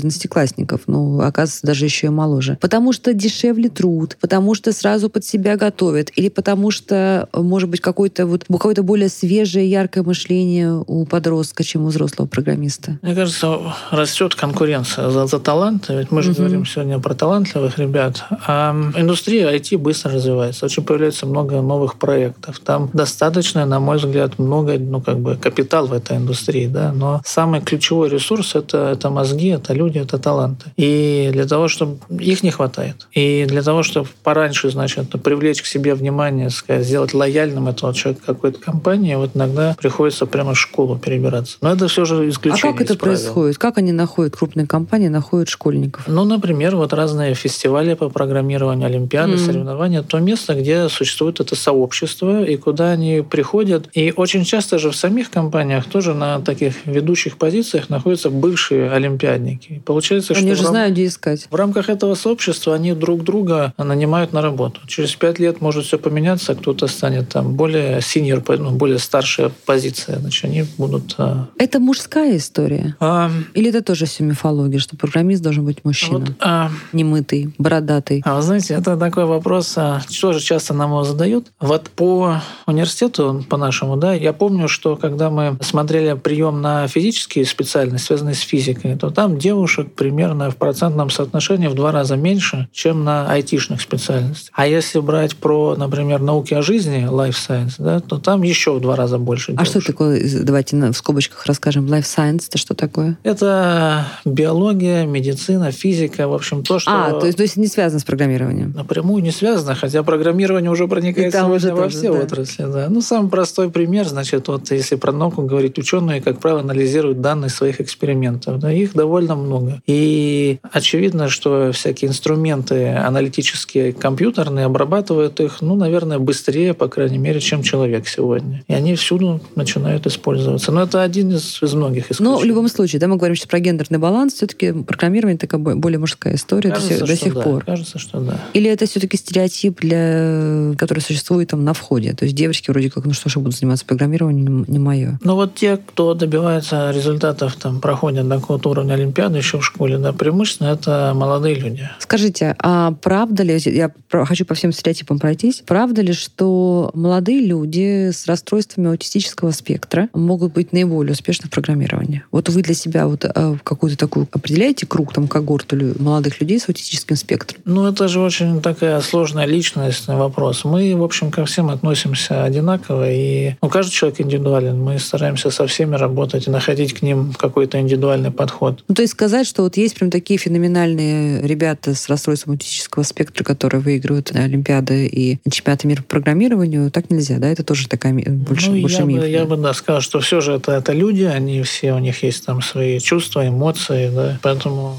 10-11-классников, 0.00 0.82
ну, 0.86 1.20
оказывается, 1.20 1.66
даже 1.66 1.84
еще 1.84 2.06
и 2.08 2.10
моложе. 2.10 2.58
Потому 2.60 2.92
что 2.92 3.12
дешевле 3.14 3.68
труд, 3.68 4.16
потому 4.20 4.54
что 4.54 4.72
сразу 4.72 5.08
под 5.10 5.24
себя 5.24 5.56
готовят, 5.56 6.10
или 6.16 6.28
потому 6.28 6.70
что, 6.70 7.28
может 7.32 7.68
быть, 7.68 7.80
какое-то 7.80 8.26
вот 8.26 8.44
какое-то 8.50 8.82
более 8.82 9.08
свежее, 9.08 9.70
яркое 9.70 10.02
мышление 10.04 10.82
у 10.86 11.04
подростка, 11.04 11.64
чем 11.64 11.84
у 11.84 11.88
взрослого 11.88 12.26
программиста. 12.26 12.98
Мне 13.02 13.14
кажется, 13.14 13.58
растет 13.90 14.34
конкуренция 14.34 15.10
за, 15.10 15.26
за 15.26 15.38
таланты. 15.38 15.94
Ведь 15.94 16.10
мы 16.10 16.22
же 16.22 16.30
Мгм. 16.30 16.38
говорим 16.38 16.66
сегодня 16.66 16.98
про 16.98 17.14
талантливых 17.14 17.78
ребят. 17.78 18.24
А 18.46 18.72
индустрия 18.96 19.48
IT 19.50 19.76
быстро 19.78 20.12
развивается. 20.12 20.66
Очень 20.66 20.84
появляется 20.84 21.26
много 21.26 21.60
новых 21.60 21.98
проектов. 21.98 22.60
Там 22.60 22.90
достаточно, 22.92 23.66
на 23.66 23.80
мой 23.80 23.96
взгляд, 23.98 24.38
много, 24.38 24.78
ну, 24.78 25.00
как 25.00 25.18
бы, 25.18 25.36
капитал 25.36 25.86
в 25.86 25.92
этой 25.92 26.16
индустрии. 26.16 26.66
Да? 26.66 26.92
Но 26.92 27.20
самый 27.24 27.60
ключевой 27.60 28.08
ресурс 28.08 28.54
это, 28.54 28.90
это 28.90 29.10
мозги, 29.10 29.48
это 29.48 29.72
люди, 29.72 29.89
это 29.98 30.18
таланты. 30.18 30.70
И 30.76 31.30
для 31.32 31.46
того, 31.46 31.68
чтобы 31.68 31.98
их 32.18 32.42
не 32.42 32.50
хватает. 32.50 33.06
И 33.12 33.44
для 33.48 33.62
того, 33.62 33.82
чтобы 33.82 34.08
пораньше, 34.22 34.70
значит, 34.70 35.10
привлечь 35.22 35.62
к 35.62 35.66
себе 35.66 35.94
внимание, 35.94 36.50
сказать, 36.50 36.86
сделать 36.86 37.12
лояльным 37.14 37.68
этого 37.68 37.92
человека 37.94 38.22
какой-то 38.26 38.58
компании, 38.60 39.14
вот 39.16 39.30
иногда 39.34 39.74
приходится 39.78 40.26
прямо 40.26 40.54
в 40.54 40.58
школу 40.60 40.98
перебираться. 40.98 41.56
Но 41.60 41.72
это 41.72 41.88
все 41.88 42.04
же 42.04 42.20
А 42.24 42.28
исключение. 42.28 42.72
как 42.72 42.80
это 42.82 42.96
правил. 42.96 43.16
происходит? 43.16 43.58
Как 43.58 43.78
они 43.78 43.92
находят, 43.92 44.36
крупные 44.36 44.66
компании 44.66 45.08
находят 45.08 45.48
школьников? 45.48 46.04
Ну, 46.06 46.24
например, 46.24 46.76
вот 46.76 46.92
разные 46.92 47.34
фестивали 47.34 47.94
по 47.94 48.08
программированию, 48.08 48.86
олимпиады, 48.86 49.32
Мгм. 49.32 49.38
соревнования. 49.46 50.02
То 50.02 50.18
место, 50.20 50.54
где 50.54 50.88
существует 50.88 51.40
это 51.40 51.56
сообщество, 51.56 52.44
и 52.44 52.56
куда 52.56 52.90
они 52.92 53.24
приходят. 53.28 53.88
И 53.94 54.12
очень 54.14 54.44
часто 54.44 54.78
же 54.78 54.90
в 54.90 54.96
самих 54.96 55.30
компаниях 55.30 55.86
тоже 55.86 56.14
на 56.14 56.40
таких 56.40 56.86
ведущих 56.86 57.36
позициях 57.36 57.88
находятся 57.90 58.30
бывшие 58.30 58.90
олимпиадники. 58.90 59.79
И 59.80 59.82
Получается, 59.82 60.34
Они 60.34 60.54
что 60.54 60.62
в 60.62 60.66
рам- 60.66 60.72
знают, 60.74 60.92
где 60.92 61.06
искать. 61.06 61.46
в 61.50 61.54
рамках 61.54 61.88
этого 61.88 62.14
сообщества 62.14 62.74
они 62.74 62.92
друг 62.92 63.24
друга 63.24 63.72
нанимают 63.78 64.32
на 64.32 64.42
работу. 64.42 64.80
Через 64.86 65.14
пять 65.14 65.38
лет 65.38 65.60
может 65.60 65.84
все 65.84 65.98
поменяться, 65.98 66.54
кто-то 66.54 66.86
станет 66.86 67.28
там 67.30 67.54
более 67.54 68.00
синьор, 68.02 68.42
ну, 68.58 68.70
более 68.72 68.98
старшая 68.98 69.50
позиция. 69.66 70.18
Значит, 70.18 70.44
они 70.44 70.64
будут... 70.78 71.14
а, 71.18 71.48
Это 71.58 71.80
мужская 71.80 72.36
история? 72.36 72.94
а, 73.00 73.30
Или 73.54 73.70
это 73.70 73.82
тоже 73.82 74.06
все 74.06 74.22
мифология, 74.24 74.78
что 74.78 74.96
программист 74.96 75.42
должен 75.42 75.64
быть 75.64 75.84
мужчина? 75.84 76.18
вот, 76.20 76.30
а, 76.40 76.70
Немытый, 76.92 77.54
бородатый. 77.58 78.22
А 78.24 78.36
вы 78.36 78.42
знаете, 78.42 78.74
это 78.74 78.96
такой 78.96 79.24
вопрос, 79.24 79.72
а, 79.76 80.02
тоже 80.20 80.40
часто 80.40 80.74
нам 80.74 80.90
его 80.90 81.04
задают. 81.04 81.48
Вот 81.60 81.90
по 81.90 82.36
университету, 82.66 83.44
по 83.48 83.56
нашему, 83.56 83.96
да, 83.96 84.12
я 84.14 84.32
помню, 84.32 84.68
что 84.68 84.96
когда 84.96 85.30
мы 85.30 85.56
смотрели 85.62 86.14
прием 86.14 86.60
на 86.60 86.86
физические 86.88 87.44
специальности, 87.44 88.06
связанные 88.06 88.34
с 88.34 88.40
физикой, 88.40 88.96
то 88.96 89.10
там 89.10 89.38
девушек 89.60 89.92
примерно 89.94 90.50
в 90.50 90.56
процентном 90.56 91.10
соотношении 91.10 91.66
в 91.66 91.74
два 91.74 91.92
раза 91.92 92.16
меньше, 92.16 92.68
чем 92.72 93.04
на 93.04 93.30
айтишных 93.30 93.82
специальностях. 93.82 94.48
А 94.54 94.66
если 94.66 95.00
брать 95.00 95.36
про, 95.36 95.76
например, 95.76 96.20
науки 96.20 96.54
о 96.54 96.62
жизни, 96.62 97.06
life 97.06 97.36
science, 97.36 97.74
да, 97.76 98.00
то 98.00 98.16
там 98.16 98.42
еще 98.42 98.72
в 98.72 98.80
два 98.80 98.96
раза 98.96 99.18
больше 99.18 99.52
А 99.58 99.66
что 99.66 99.74
девушек. 99.74 99.86
такое, 99.86 100.42
давайте 100.42 100.76
в 100.78 100.94
скобочках 100.94 101.44
расскажем, 101.44 101.84
life 101.86 102.04
science, 102.04 102.44
это 102.48 102.56
что 102.56 102.72
такое? 102.74 103.18
Это 103.22 104.06
биология, 104.24 105.04
медицина, 105.04 105.72
физика, 105.72 106.26
в 106.26 106.32
общем, 106.32 106.62
то, 106.62 106.78
что... 106.78 106.90
А, 106.90 107.20
то 107.20 107.26
есть, 107.26 107.36
то 107.36 107.42
есть 107.42 107.58
не 107.58 107.66
связано 107.66 108.00
с 108.00 108.04
программированием. 108.04 108.72
Напрямую 108.72 109.22
не 109.22 109.30
связано, 109.30 109.74
хотя 109.74 110.02
программирование 110.02 110.70
уже 110.70 110.88
проникает 110.88 111.34
уже 111.34 111.74
во 111.74 111.82
тоже, 111.82 111.98
все 111.98 112.12
да. 112.12 112.18
отрасли. 112.20 112.62
Да. 112.64 112.86
Ну, 112.88 113.02
самый 113.02 113.28
простой 113.28 113.68
пример, 113.68 114.08
значит, 114.08 114.48
вот 114.48 114.70
если 114.70 114.96
про 114.96 115.12
науку 115.12 115.42
говорить, 115.42 115.76
ученые, 115.76 116.22
как 116.22 116.38
правило, 116.38 116.60
анализируют 116.60 117.20
данные 117.20 117.50
своих 117.50 117.82
экспериментов. 117.82 118.58
Да, 118.58 118.72
их 118.72 118.94
довольно 118.94 119.34
много. 119.36 119.49
И 119.86 120.58
очевидно, 120.72 121.28
что 121.28 121.72
всякие 121.72 122.10
инструменты 122.10 122.88
аналитические, 122.88 123.92
компьютерные, 123.92 124.66
обрабатывают 124.66 125.40
их, 125.40 125.60
ну, 125.60 125.74
наверное, 125.74 126.18
быстрее, 126.18 126.74
по 126.74 126.88
крайней 126.88 127.18
мере, 127.18 127.40
чем 127.40 127.62
человек 127.62 128.06
сегодня. 128.08 128.62
И 128.68 128.74
они 128.74 128.94
всюду 128.94 129.40
начинают 129.56 130.06
использоваться. 130.06 130.72
Но 130.72 130.82
это 130.82 131.02
один 131.02 131.30
из, 131.30 131.62
из 131.62 131.74
многих 131.74 132.10
исключений. 132.10 132.30
Но 132.30 132.38
в 132.38 132.44
любом 132.44 132.68
случае, 132.68 133.00
да, 133.00 133.08
мы 133.08 133.16
говорим 133.16 133.36
сейчас 133.36 133.46
про 133.46 133.60
гендерный 133.60 133.98
баланс, 133.98 134.34
все-таки 134.34 134.72
программирование 134.72 135.38
такая 135.38 135.60
бо- 135.60 135.74
более 135.74 135.98
мужская 135.98 136.34
история 136.34 136.70
до 136.70 136.76
кажется, 136.76 136.98
сих, 136.98 137.06
до 137.06 137.16
сих 137.16 137.34
да, 137.34 137.40
пор. 137.40 137.64
Кажется, 137.64 137.98
что 137.98 138.20
да. 138.20 138.40
Или 138.54 138.70
это 138.70 138.86
все-таки 138.86 139.16
стереотип, 139.16 139.80
для, 139.80 140.74
который 140.78 141.00
существует 141.00 141.48
там 141.48 141.64
на 141.64 141.72
входе? 141.72 142.12
То 142.12 142.24
есть 142.24 142.36
девочки 142.36 142.70
вроде 142.70 142.90
как, 142.90 143.04
ну 143.04 143.12
что 143.12 143.28
ж, 143.28 143.36
я 143.36 143.42
буду 143.42 143.56
заниматься 143.56 143.84
программированием, 143.84 144.64
не 144.68 144.78
мое. 144.78 145.18
Ну 145.22 145.34
вот 145.34 145.54
те, 145.54 145.76
кто 145.76 146.14
добивается 146.14 146.90
результатов, 146.90 147.56
там, 147.56 147.80
проходят 147.80 148.28
до 148.28 148.36
какого-то 148.36 148.70
уровня 148.70 148.94
Олимпиады 148.94 149.39
еще 149.40 149.58
в 149.58 149.64
школе, 149.64 149.98
да, 149.98 150.12
преимущественно 150.12 150.68
это 150.68 151.12
молодые 151.14 151.54
люди. 151.56 151.88
Скажите, 151.98 152.54
а 152.58 152.92
правда 152.92 153.42
ли, 153.42 153.58
я 153.64 153.90
хочу 154.10 154.44
по 154.44 154.54
всем 154.54 154.72
стереотипам 154.72 155.18
пройтись, 155.18 155.62
правда 155.66 156.02
ли, 156.02 156.12
что 156.12 156.90
молодые 156.94 157.40
люди 157.40 158.10
с 158.10 158.26
расстройствами 158.26 158.88
аутистического 158.88 159.50
спектра 159.50 160.08
могут 160.14 160.52
быть 160.52 160.72
наиболее 160.72 161.12
успешны 161.12 161.48
в 161.48 161.50
программировании? 161.50 162.24
Вот 162.30 162.48
вы 162.48 162.62
для 162.62 162.74
себя 162.74 163.06
вот 163.06 163.24
э, 163.24 163.56
какую-то 163.62 163.96
такую 163.96 164.28
определяете 164.32 164.86
круг, 164.86 165.12
там, 165.12 165.28
когорту 165.28 165.76
молодых 165.98 166.40
людей 166.40 166.58
с 166.58 166.68
аутистическим 166.68 167.16
спектром? 167.16 167.60
Ну, 167.64 167.86
это 167.86 168.08
же 168.08 168.20
очень 168.20 168.60
такая 168.60 169.00
сложная 169.00 169.46
личностный 169.46 170.16
вопрос. 170.16 170.64
Мы, 170.64 170.94
в 170.96 171.02
общем, 171.02 171.30
ко 171.30 171.44
всем 171.44 171.70
относимся 171.70 172.44
одинаково, 172.44 173.10
и 173.10 173.54
ну, 173.62 173.68
каждый 173.68 173.92
человек 173.92 174.20
индивидуален. 174.20 174.80
Мы 174.80 174.98
стараемся 174.98 175.50
со 175.50 175.66
всеми 175.66 175.96
работать 175.96 176.46
и 176.46 176.50
находить 176.50 176.94
к 176.94 177.02
ним 177.02 177.32
какой-то 177.32 177.80
индивидуальный 177.80 178.30
подход. 178.30 178.82
Ну, 178.88 178.94
то 178.94 179.02
есть 179.02 179.14
сказать, 179.30 179.46
что 179.46 179.62
вот 179.62 179.76
есть 179.76 179.94
прям 179.94 180.10
такие 180.10 180.38
феноменальные 180.38 181.42
ребята 181.46 181.94
с 181.94 182.08
расстройством 182.08 182.54
аутистического 182.54 183.04
спектра, 183.04 183.44
которые 183.44 183.80
выигрывают 183.80 184.32
Олимпиады 184.34 185.06
и 185.06 185.38
чемпионаты 185.48 185.86
мира 185.86 186.02
по 186.02 186.08
программированию, 186.08 186.90
так 186.90 187.10
нельзя, 187.10 187.38
да? 187.38 187.48
Это 187.48 187.62
тоже 187.62 187.88
такая 187.88 188.12
ми- 188.12 188.24
больше, 188.24 188.70
ну, 188.70 188.80
больше 188.80 188.98
я, 188.98 189.04
миф. 189.04 189.16
бы, 189.16 189.22
да? 189.22 189.26
я 189.28 189.44
бы, 189.44 189.56
да, 189.56 189.72
сказал, 189.72 190.00
что 190.00 190.18
все 190.20 190.40
же 190.40 190.54
это, 190.54 190.72
это 190.72 190.92
люди, 190.92 191.22
они 191.22 191.62
все, 191.62 191.92
у 191.92 191.98
них 192.00 192.22
есть 192.24 192.44
там 192.44 192.60
свои 192.60 192.98
чувства, 192.98 193.46
эмоции, 193.46 194.10
да, 194.12 194.38
поэтому 194.42 194.98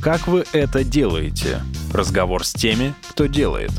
Как 0.00 0.26
вы 0.26 0.44
это 0.52 0.82
делаете? 0.82 1.60
Разговор 1.92 2.44
с 2.46 2.52
теми, 2.52 2.94
кто 3.10 3.26
делает. 3.26 3.70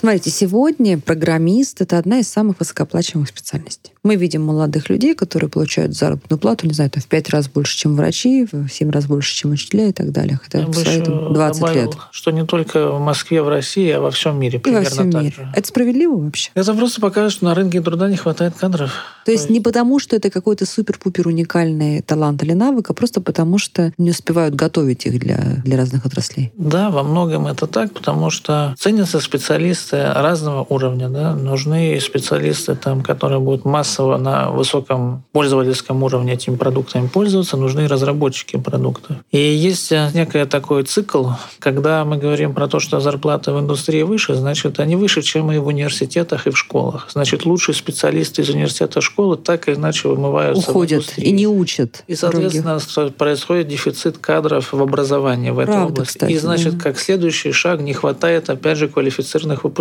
Смотрите, 0.00 0.30
сегодня 0.30 0.98
программист— 0.98 1.78
это 1.82 1.98
одна 1.98 2.20
из 2.20 2.28
самых 2.28 2.58
высокооплачиваемых 2.58 3.28
специальностей. 3.28 3.92
Мы 4.02 4.16
видим 4.16 4.42
молодых 4.42 4.88
людей, 4.88 5.14
которые 5.14 5.50
получают 5.50 5.94
заработную 5.94 6.40
плату, 6.40 6.66
не 6.66 6.72
знаю, 6.72 6.90
там, 6.90 7.02
в 7.02 7.06
пять 7.06 7.28
раз 7.28 7.50
больше, 7.50 7.76
чем 7.76 7.96
врачи, 7.96 8.46
в 8.50 8.66
семь 8.70 8.90
раз 8.90 9.04
больше, 9.04 9.34
чем 9.34 9.50
учителя 9.50 9.88
и 9.88 9.92
так 9.92 10.10
далее. 10.10 10.40
Хотя 10.42 10.60
я 10.60 10.66
бы 10.68 10.72
свои 10.72 10.94
еще 10.94 11.04
там 11.04 11.34
20 11.34 11.60
добавил, 11.60 11.82
лет. 11.82 11.98
что 12.12 12.30
не 12.30 12.46
только 12.46 12.92
в 12.92 12.98
Москве, 12.98 13.42
в 13.42 13.50
России, 13.50 13.90
а 13.90 14.00
во 14.00 14.10
всем 14.10 14.40
мире 14.40 14.54
И 14.54 14.56
во 14.56 14.62
примерно 14.62 14.88
всем 14.88 15.12
так 15.12 15.22
мире. 15.22 15.34
же. 15.36 15.52
Это 15.54 15.68
справедливо 15.68 16.16
вообще? 16.16 16.50
Это 16.54 16.72
просто 16.72 17.02
показывает, 17.02 17.32
что 17.34 17.44
на 17.44 17.54
рынке 17.54 17.82
труда 17.82 18.08
не 18.08 18.16
хватает 18.16 18.54
кадров. 18.54 18.92
То 19.26 19.32
есть 19.32 19.50
не 19.50 19.60
потому, 19.60 19.98
что 19.98 20.16
это 20.16 20.30
какой-то 20.30 20.64
супер-пупер 20.64 21.28
уникальный 21.28 22.00
талант 22.00 22.42
или 22.42 22.54
навык, 22.54 22.88
а 22.88 22.94
просто 22.94 23.20
потому, 23.20 23.58
что 23.58 23.92
не 23.98 24.12
успевают 24.12 24.54
готовить 24.54 25.04
их 25.04 25.20
для, 25.20 25.36
для 25.62 25.76
разных 25.76 26.06
отраслей. 26.06 26.52
Да, 26.56 26.88
во 26.88 27.02
многом 27.02 27.46
это 27.46 27.66
так, 27.66 27.92
потому 27.92 28.30
что 28.30 28.74
ценятся 28.78 29.20
специалисты 29.20 29.89
разного 29.92 30.66
уровня. 30.68 31.08
Да? 31.08 31.34
Нужны 31.34 31.98
специалисты, 32.00 32.74
там, 32.74 33.02
которые 33.02 33.40
будут 33.40 33.64
массово 33.64 34.16
на 34.16 34.50
высоком 34.50 35.24
пользовательском 35.32 36.02
уровне 36.02 36.34
этими 36.34 36.56
продуктами 36.56 37.06
пользоваться, 37.06 37.56
нужны 37.56 37.86
разработчики 37.86 38.56
продуктов. 38.56 39.16
И 39.30 39.38
есть 39.38 39.92
э, 39.92 40.10
некий 40.14 40.44
такой 40.44 40.84
цикл, 40.84 41.28
когда 41.58 42.04
мы 42.04 42.16
говорим 42.16 42.54
про 42.54 42.68
то, 42.68 42.80
что 42.80 43.00
зарплаты 43.00 43.52
в 43.52 43.60
индустрии 43.60 44.02
выше, 44.02 44.34
значит, 44.34 44.80
они 44.80 44.96
выше, 44.96 45.22
чем 45.22 45.52
и 45.52 45.58
в 45.58 45.66
университетах, 45.66 46.46
и 46.46 46.50
в 46.50 46.58
школах. 46.58 47.08
Значит, 47.12 47.44
лучшие 47.44 47.74
специалисты 47.74 48.42
из 48.42 48.50
университета, 48.50 49.00
школы 49.00 49.36
так 49.36 49.68
или 49.68 49.76
иначе 49.76 50.08
вымываются 50.08 50.70
Уходят 50.70 51.14
и 51.16 51.32
не 51.32 51.46
учат. 51.46 52.04
И, 52.06 52.14
соответственно, 52.14 52.78
других. 52.94 53.16
происходит 53.16 53.68
дефицит 53.68 54.18
кадров 54.18 54.72
в 54.72 54.80
образовании 54.80 55.50
в 55.50 55.58
этой 55.58 55.72
Правда, 55.72 55.92
области. 55.92 56.12
Кстати, 56.14 56.32
и, 56.32 56.38
значит, 56.38 56.76
да. 56.76 56.84
как 56.84 56.98
следующий 56.98 57.52
шаг 57.52 57.80
не 57.80 57.92
хватает, 57.92 58.50
опять 58.50 58.78
же, 58.78 58.88
квалифицированных 58.88 59.64
выпускников. 59.64 59.79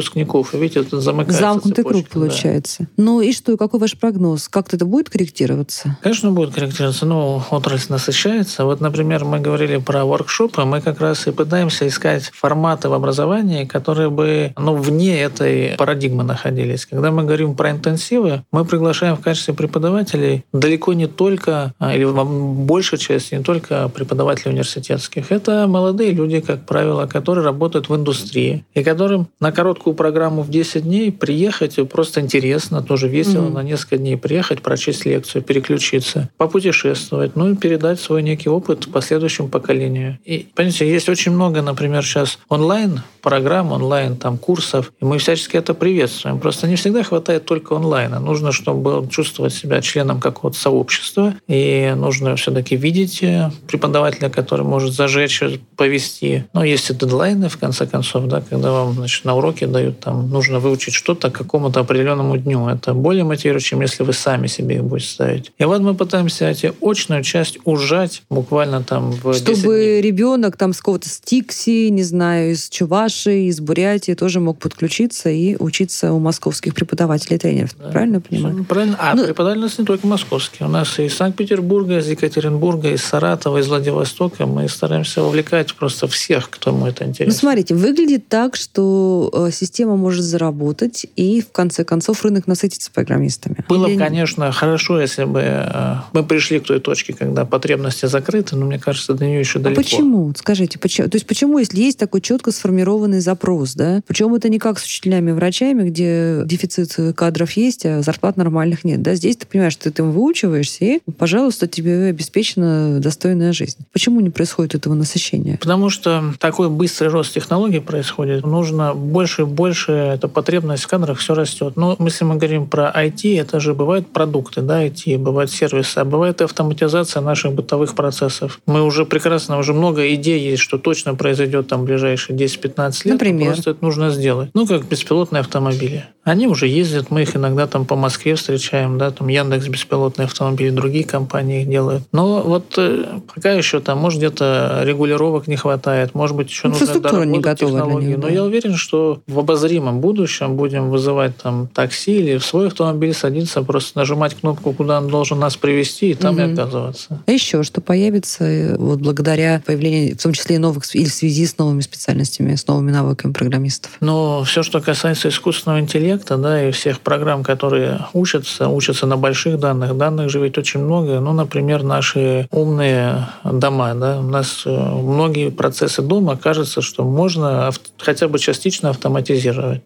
И 0.54 0.58
видите, 0.58 0.82
это 0.82 1.02
замыкается 1.02 1.42
Замкнутый 1.42 1.84
цепочка, 1.84 2.10
круг 2.10 2.10
получается. 2.10 2.84
Да. 2.84 3.04
Ну 3.04 3.22
и 3.22 3.32
что, 3.32 3.58
какой 3.58 3.80
ваш 3.80 3.98
прогноз? 3.98 4.48
Как-то 4.48 4.76
это 4.76 4.86
будет 4.86 5.10
корректироваться? 5.10 5.98
Конечно, 6.02 6.32
будет 6.32 6.54
корректироваться. 6.54 7.06
Ну, 7.06 7.42
отрасль 7.50 7.92
насыщается. 7.92 8.66
Вот, 8.66 8.82
например, 8.82 9.26
мы 9.26 9.40
говорили 9.40 9.78
про 9.78 10.06
воркшопы. 10.06 10.64
Мы 10.64 10.82
как 10.82 11.00
раз 11.02 11.28
и 11.28 11.32
пытаемся 11.32 11.88
искать 11.88 12.32
форматы 12.34 12.90
в 12.90 12.94
образовании, 12.94 13.66
которые 13.66 14.10
бы 14.10 14.54
ну, 14.58 14.76
вне 14.76 15.22
этой 15.22 15.76
парадигмы 15.78 16.24
находились. 16.24 16.86
Когда 16.86 17.12
мы 17.12 17.24
говорим 17.24 17.56
про 17.56 17.72
интенсивы, 17.72 18.44
мы 18.52 18.66
приглашаем 18.66 19.16
в 19.16 19.22
качестве 19.22 19.54
преподавателей 19.54 20.46
далеко 20.54 20.94
не 20.94 21.08
только, 21.08 21.74
а, 21.80 21.96
или 21.96 22.06
большая 22.06 23.00
часть 23.00 23.32
не 23.32 23.44
только 23.44 23.90
преподавателей 23.90 24.52
университетских. 24.52 25.32
Это 25.32 25.68
молодые 25.68 26.12
люди, 26.12 26.40
как 26.40 26.66
правило, 26.66 27.06
которые 27.06 27.46
работают 27.46 27.90
в 27.90 27.96
индустрии 27.96 28.66
и 28.74 28.84
которым 28.84 29.28
на 29.40 29.52
короткую 29.52 29.89
программу 29.94 30.42
в 30.42 30.50
10 30.50 30.84
дней 30.84 31.12
приехать 31.12 31.78
просто 31.90 32.22
интересно, 32.22 32.82
тоже 32.82 33.08
весело 33.08 33.48
mm-hmm. 33.48 33.54
на 33.54 33.64
несколько 33.64 33.98
дней 33.98 34.18
приехать, 34.18 34.62
прочесть 34.62 35.06
лекцию, 35.06 35.42
переключиться, 35.42 36.30
попутешествовать, 36.38 37.36
ну 37.36 37.52
и 37.52 37.56
передать 37.56 38.00
свой 38.00 38.24
некий 38.24 38.50
опыт 38.50 38.92
последующему 38.92 39.48
поколению. 39.48 40.20
И, 40.26 40.48
понимаете, 40.56 40.90
есть 40.90 41.10
очень 41.10 41.32
много, 41.32 41.62
например, 41.62 42.04
сейчас 42.04 42.40
онлайн 42.50 43.02
программ, 43.22 43.72
онлайн 43.72 44.16
там 44.16 44.38
курсов, 44.38 44.92
и 45.00 45.06
мы 45.06 45.18
всячески 45.18 45.58
это 45.58 45.74
приветствуем. 45.74 46.40
Просто 46.40 46.68
не 46.68 46.76
всегда 46.76 47.04
хватает 47.04 47.46
только 47.46 47.76
онлайна. 47.76 48.20
Нужно, 48.20 48.52
чтобы 48.52 49.08
чувствовать 49.10 49.54
себя 49.54 49.82
членом 49.82 50.20
какого-то 50.20 50.58
сообщества, 50.58 51.34
и 51.48 51.94
нужно 51.96 52.36
все-таки 52.36 52.76
видеть 52.76 53.22
э, 53.24 53.52
преподавателя, 53.68 54.30
который 54.30 54.66
может 54.66 54.94
зажечь, 54.94 55.42
повести. 55.76 56.46
Но 56.54 56.64
есть 56.64 56.90
и 56.90 56.94
дедлайны, 56.94 57.50
в 57.50 57.58
конце 57.58 57.86
концов, 57.86 58.26
да, 58.28 58.42
когда 58.42 58.72
вам 58.72 58.94
значит, 58.94 59.26
на 59.26 59.36
уроке 59.36 59.68
дают, 59.68 59.79
там, 59.88 60.30
нужно 60.30 60.60
выучить 60.60 60.94
что-то 60.94 61.30
к 61.30 61.34
какому-то 61.34 61.80
определенному 61.80 62.38
дню. 62.38 62.68
Это 62.68 62.94
более 62.94 63.24
мотивирует, 63.24 63.64
чем 63.64 63.82
если 63.82 64.04
вы 64.04 64.14
сами 64.14 64.48
себе 64.48 64.76
их 64.76 64.84
будете 64.84 65.10
ставить. 65.10 65.52
И 65.58 65.64
вот 65.66 65.82
мы 65.82 65.96
пытаемся 65.96 66.50
эти 66.50 66.74
очную 66.82 67.24
часть 67.24 67.60
ужать 67.66 68.24
буквально 68.30 68.84
там 68.84 69.12
в 69.12 69.34
Чтобы 69.34 70.02
ребенок 70.02 70.58
там 70.58 70.74
с 70.74 70.78
какого-то 70.78 71.10
Стикси, 71.10 71.90
не 71.90 72.04
знаю, 72.04 72.52
из 72.52 72.70
Чуваши, 72.70 73.48
из 73.48 73.60
Бурятии 73.60 74.14
тоже 74.14 74.40
мог 74.40 74.60
подключиться 74.60 75.30
и 75.30 75.56
учиться 75.58 76.14
у 76.14 76.20
московских 76.20 76.74
преподавателей 76.74 77.38
тренеров. 77.38 77.76
Да. 77.78 77.90
Правильно 77.92 78.22
понимаю? 78.22 78.66
Правильно. 78.66 78.98
А 79.00 79.16
ну, 79.16 79.26
преподаватели 79.26 79.62
у 79.62 79.64
нас 79.64 79.78
не 79.78 79.86
только 79.86 80.08
московские. 80.08 80.68
У 80.68 80.72
нас 80.72 81.00
и 81.00 81.06
из 81.06 81.16
Санкт-Петербурга, 81.16 82.00
из 82.00 82.08
Екатеринбурга, 82.08 82.92
из 82.92 83.04
Саратова, 83.04 83.58
из 83.58 83.68
Владивостока. 83.68 84.46
Мы 84.46 84.68
стараемся 84.70 85.22
вовлекать 85.22 85.74
просто 85.74 86.08
всех, 86.08 86.50
кто 86.50 86.72
ему 86.72 86.88
это 86.88 87.06
интересно. 87.06 87.34
Ну, 87.34 87.40
смотрите, 87.40 87.76
выглядит 87.76 88.28
так, 88.28 88.56
что 88.56 89.30
э, 89.34 89.52
система 89.70 89.96
может 89.96 90.26
заработать, 90.26 91.06
и 91.16 91.42
в 91.42 91.52
конце 91.52 91.84
концов 91.84 92.24
рынок 92.26 92.48
насытится 92.48 92.90
программистами. 92.92 93.58
Было 93.70 93.88
бы, 93.88 93.98
конечно, 93.98 94.52
хорошо, 94.52 95.00
если 95.00 95.26
бы 95.26 95.42
э, 95.44 95.96
мы 96.12 96.24
пришли 96.24 96.60
к 96.60 96.64
той 96.64 96.80
точке, 96.80 97.14
когда 97.14 97.46
потребности 97.46 98.08
закрыты, 98.08 98.56
но 98.56 98.66
мне 98.66 98.80
кажется, 98.80 99.14
до 99.14 99.26
нее 99.26 99.40
еще 99.40 99.60
а 99.60 99.62
далеко. 99.62 99.80
А 99.80 99.84
почему? 99.84 100.34
Скажите, 100.36 100.80
почему? 100.80 101.08
То 101.08 101.18
есть 101.18 101.28
почему, 101.28 101.60
если 101.60 101.80
есть 101.80 102.00
такой 102.00 102.22
четко 102.22 102.52
сформированный 102.52 103.20
запрос, 103.20 103.76
да? 103.76 104.02
Причем 104.08 104.34
это 104.34 104.50
не 104.50 104.58
как 104.58 104.80
с 104.80 104.86
учителями 104.86 105.30
и 105.30 105.34
врачами, 105.34 105.88
где 105.88 106.42
дефицит 106.46 107.16
кадров 107.16 107.52
есть, 107.52 107.86
а 107.86 108.02
зарплат 108.02 108.38
нормальных 108.38 108.84
нет, 108.84 109.04
да? 109.04 109.14
Здесь 109.14 109.38
ты 109.38 109.46
понимаешь, 109.46 109.74
что 109.74 109.84
ты 109.84 109.90
этому 109.90 110.12
выучиваешься, 110.12 110.86
и, 110.86 111.00
пожалуйста, 111.16 111.68
тебе 111.68 112.06
обеспечена 112.06 113.00
достойная 113.00 113.54
жизнь. 113.54 113.78
Почему 113.94 114.20
не 114.20 114.32
происходит 114.32 114.74
этого 114.74 114.96
насыщения? 114.96 115.58
Потому 115.58 115.92
что 115.92 116.34
такой 116.40 116.70
быстрый 116.70 117.10
рост 117.10 117.36
технологий 117.36 117.80
происходит. 117.80 118.44
Нужно 118.46 118.96
больше 118.96 119.44
и 119.44 119.46
больше, 119.60 119.92
эта 119.92 120.30
потребность 120.30 120.84
в 120.84 120.88
кадрах 120.88 121.20
все 121.20 121.34
растет. 121.34 121.74
Но 121.76 121.98
если 122.00 122.24
мы 122.24 122.36
говорим 122.36 122.66
про 122.66 122.94
IT, 122.96 123.38
это 123.38 123.60
же 123.60 123.74
бывают 123.74 124.08
продукты, 124.08 124.62
да, 124.62 124.86
IT, 124.86 125.18
бывают 125.18 125.52
сервисы, 125.52 125.98
а 125.98 126.06
бывает 126.06 126.40
и 126.40 126.46
автоматизация 126.46 127.22
наших 127.22 127.52
бытовых 127.52 127.94
процессов. 127.94 128.62
Мы 128.66 128.82
уже 128.82 129.06
прекрасно, 129.06 129.58
уже 129.58 129.74
много 129.74 130.14
идей 130.14 130.40
есть, 130.40 130.64
что 130.64 130.78
точно 130.78 131.16
произойдет 131.16 131.68
там 131.68 131.82
в 131.82 131.84
ближайшие 131.84 132.38
10-15 132.38 133.02
лет. 133.04 133.14
Например? 133.16 133.54
Просто 133.54 133.72
это 133.72 133.84
нужно 133.84 134.12
сделать. 134.12 134.50
Ну, 134.54 134.66
как 134.66 134.86
беспилотные 134.86 135.42
автомобили. 135.42 136.06
Они 136.24 136.48
уже 136.48 136.68
ездят, 136.68 137.12
мы 137.12 137.24
их 137.24 137.36
иногда 137.36 137.66
там 137.68 137.86
по 137.86 137.96
Москве 137.96 138.36
встречаем, 138.36 138.98
да, 138.98 139.12
там 139.12 139.28
Яндекс 139.28 139.68
беспилотные 139.68 140.26
автомобили, 140.28 140.70
другие 140.70 141.04
компании 141.04 141.64
их 141.64 141.70
делают. 141.70 142.04
Но 142.12 142.42
вот 142.42 142.76
э, 142.78 143.20
пока 143.34 143.52
еще 143.52 143.80
там, 143.80 143.98
может, 143.98 144.20
где-то 144.20 144.84
регулировок 144.84 145.48
не 145.48 145.56
хватает, 145.56 146.14
может 146.14 146.38
быть, 146.38 146.50
еще 146.50 146.68
нужно 146.68 147.00
доработать 147.00 147.60
технологии. 147.60 148.08
Них, 148.10 148.20
да. 148.20 148.28
Но 148.28 148.34
я 148.34 148.44
уверен, 148.44 148.76
что 148.76 149.22
в 149.28 149.39
обозримом 149.40 150.02
будущем 150.02 150.56
будем 150.56 150.90
вызывать 150.90 151.38
там 151.38 151.68
такси 151.68 152.20
или 152.20 152.38
в 152.38 152.46
свой 152.46 152.68
автомобиль 152.68 153.14
садиться, 153.14 153.64
просто 153.64 153.98
нажимать 153.98 154.36
кнопку, 154.36 154.74
куда 154.74 155.00
он 155.00 155.08
должен 155.08 155.40
нас 155.40 155.56
привести, 155.58 156.12
и 156.12 156.14
там 156.14 156.36
угу. 156.36 156.42
и 156.42 156.54
оказываться. 156.54 157.22
А 157.26 157.32
еще 157.32 157.64
что 157.64 157.82
появится 157.82 158.44
э, 158.44 158.78
вот 158.78 159.00
благодаря 159.00 159.62
появлению, 159.66 160.16
в 160.16 160.22
том 160.22 160.34
числе 160.34 160.56
и 160.56 160.60
новых, 160.60 160.84
или 160.96 161.06
в 161.06 161.14
связи 161.14 161.46
с 161.46 161.58
новыми 161.58 161.82
специальностями, 161.82 162.56
с 162.56 162.68
новыми 162.68 162.92
навыками 162.92 163.34
программистов? 163.34 163.92
Но 164.00 164.44
все, 164.44 164.64
что 164.64 164.82
касается 164.82 165.30
искусственного 165.30 165.80
интеллекта, 165.80 166.38
да, 166.38 166.68
и 166.68 166.72
всех 166.72 167.00
программ, 167.00 167.44
которые 167.44 168.06
учатся, 168.14 168.68
учатся 168.68 169.06
на 169.06 169.18
больших 169.18 169.60
данных. 169.60 169.98
Данных 169.98 170.30
же 170.30 170.40
ведь 170.40 170.58
очень 170.58 170.82
много. 170.82 171.20
Ну, 171.20 171.34
например, 171.34 171.84
наши 171.84 172.48
умные 172.52 173.28
дома, 173.44 173.94
да, 173.96 174.20
у 174.20 174.24
нас 174.24 174.64
э, 174.66 174.70
многие 174.70 175.50
процессы 175.50 176.02
дома 176.02 176.38
кажется, 176.38 176.82
что 176.82 177.04
можно 177.04 177.72
хотя 177.98 178.28
бы 178.28 178.40
частично 178.40 178.90
автоматизировать. 178.90 179.29